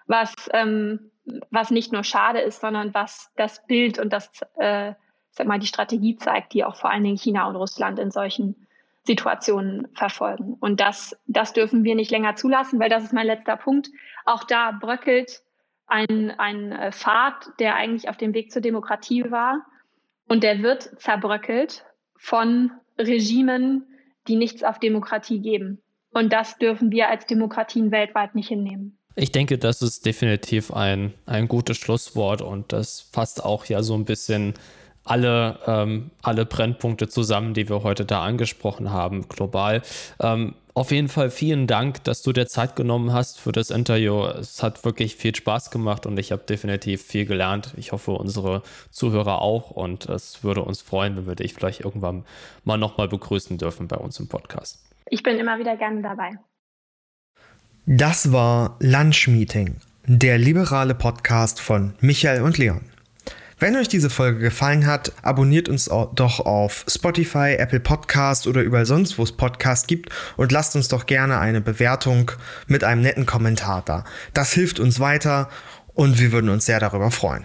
Was, 0.07 0.35
ähm, 0.53 1.11
was 1.51 1.71
nicht 1.71 1.93
nur 1.93 2.05
schade 2.05 2.41
ist, 2.41 2.61
sondern 2.61 2.93
was 2.93 3.31
das 3.37 3.67
Bild 3.67 3.99
und 3.99 4.13
das, 4.13 4.31
äh, 4.57 4.93
sag 5.31 5.47
mal, 5.47 5.61
die 5.61 5.67
Strategie 5.67 6.17
zeigt, 6.17 6.53
die 6.53 6.63
auch 6.63 6.77
vor 6.77 6.91
allen 6.91 7.05
Dingen 7.05 7.17
China 7.17 7.49
und 7.49 7.57
Russland 7.57 7.99
in 7.99 8.11
solchen 8.11 8.67
Situationen 9.05 9.89
verfolgen. 9.95 10.59
Und 10.61 10.79
das, 10.79 11.17
das 11.27 11.55
dürfen 11.55 11.85
wir 11.85 11.95
nicht 11.95 12.11
länger 12.11 12.37
zulassen, 12.37 12.79
weil 12.81 12.91
das 12.91 13.03
ist 13.03 13.15
mein 13.15 13.27
letzter 13.27 13.57
Punkt. 13.57 13.89
Auch 14.27 14.45
da 14.45 14.73
bröckelt 14.73 15.43
ein, 15.93 16.30
ein 16.38 16.72
äh, 16.72 16.90
Pfad, 16.90 17.51
der 17.59 17.76
eigentlich 17.76 18.09
auf 18.09 18.16
dem 18.16 18.32
Weg 18.34 18.51
zur 18.51 18.62
Demokratie 18.62 19.30
war. 19.30 19.66
Und 20.26 20.43
der 20.43 20.62
wird 20.62 20.90
zerbröckelt 21.01 21.84
von 22.16 22.70
Regimen, 22.99 23.86
die 24.26 24.36
nichts 24.36 24.64
auf 24.64 24.78
Demokratie 24.78 25.40
geben. 25.40 25.82
Und 26.12 26.32
das 26.32 26.57
dürfen 26.59 26.90
wir 26.90 27.09
als 27.09 27.26
Demokratien 27.26 27.90
weltweit 27.90 28.34
nicht 28.34 28.49
hinnehmen. 28.49 28.99
Ich 29.14 29.32
denke, 29.32 29.59
das 29.59 29.82
ist 29.82 30.07
definitiv 30.07 30.72
ein, 30.72 31.12
ein 31.26 31.47
gutes 31.47 31.76
Schlusswort 31.76 32.40
und 32.40 32.72
das 32.72 33.01
fasst 33.12 33.45
auch 33.45 33.66
ja 33.66 33.82
so 33.82 33.95
ein 33.95 34.07
bisschen 34.07 34.55
alle, 35.05 35.59
ähm, 35.67 36.11
alle 36.23 36.47
Brennpunkte 36.47 37.09
zusammen, 37.09 37.55
die 37.55 37.69
wir 37.69 37.83
heute 37.83 38.05
da 38.05 38.23
angesprochen 38.23 38.93
haben, 38.93 39.29
global. 39.29 39.83
Ähm, 40.21 40.55
auf 40.75 40.91
jeden 40.91 41.09
Fall 41.09 41.31
vielen 41.31 41.67
Dank, 41.67 42.03
dass 42.05 42.23
du 42.23 42.33
dir 42.33 42.47
Zeit 42.47 42.77
genommen 42.77 43.13
hast 43.13 43.39
für 43.39 43.53
das 43.53 43.69
Interview. 43.69 44.25
Es 44.25 44.63
hat 44.63 44.85
wirklich 44.87 45.17
viel 45.17 45.35
Spaß 45.35 45.71
gemacht 45.71 46.07
und 46.07 46.19
ich 46.19 46.33
habe 46.33 46.45
definitiv 46.45 47.03
viel 47.03 47.27
gelernt. 47.27 47.75
Ich 47.77 47.93
hoffe, 47.93 48.13
unsere 48.13 48.63
Zuhörer 48.91 49.43
auch. 49.43 49.71
Und 49.71 50.07
es 50.09 50.43
würde 50.43 50.63
uns 50.63 50.81
freuen, 50.81 51.17
wenn 51.17 51.27
wir 51.27 51.35
dich 51.35 51.53
vielleicht 51.53 51.81
irgendwann 51.81 52.25
mal 52.65 52.79
nochmal 52.79 53.09
begrüßen 53.09 53.59
dürfen 53.59 53.87
bei 53.87 53.97
uns 53.97 54.19
im 54.19 54.29
Podcast. 54.29 54.83
Ich 55.11 55.23
bin 55.23 55.37
immer 55.39 55.59
wieder 55.59 55.77
gerne 55.77 56.01
dabei. 56.01 56.31
Das 57.85 58.33
war 58.33 58.77
Lunch 58.81 59.29
Meeting, 59.29 59.77
der 60.07 60.39
liberale 60.39 60.95
Podcast 60.95 61.61
von 61.61 61.95
Michael 62.01 62.41
und 62.43 62.57
Leon. 62.57 62.91
Wenn 63.63 63.77
euch 63.77 63.87
diese 63.87 64.11
Folge 64.11 64.41
gefallen 64.41 64.89
hat, 64.89 65.13
abonniert 65.23 65.69
uns 65.69 65.85
doch 65.85 66.41
auf 66.41 66.85
Spotify, 66.89 67.55
Apple 67.57 67.79
Podcast 67.79 68.49
oder 68.49 68.61
überall 68.61 68.87
sonst, 68.87 69.19
wo 69.19 69.23
es 69.23 69.31
Podcast 69.31 69.87
gibt 69.87 70.11
und 70.37 70.51
lasst 70.51 70.75
uns 70.75 70.89
doch 70.89 71.07
gerne 71.07 71.39
eine 71.39 71.61
Bewertung 71.61 72.33
mit 72.67 72.83
einem 72.83 73.03
netten 73.03 73.25
Kommentar 73.25 73.83
da. 73.85 74.03
Das 74.35 74.53
hilft 74.53 74.81
uns 74.81 74.99
weiter 74.99 75.49
und 75.95 76.19
wir 76.19 76.33
würden 76.33 76.51
uns 76.51 76.67
sehr 76.67 76.81
darüber 76.81 77.13
freuen. 77.13 77.45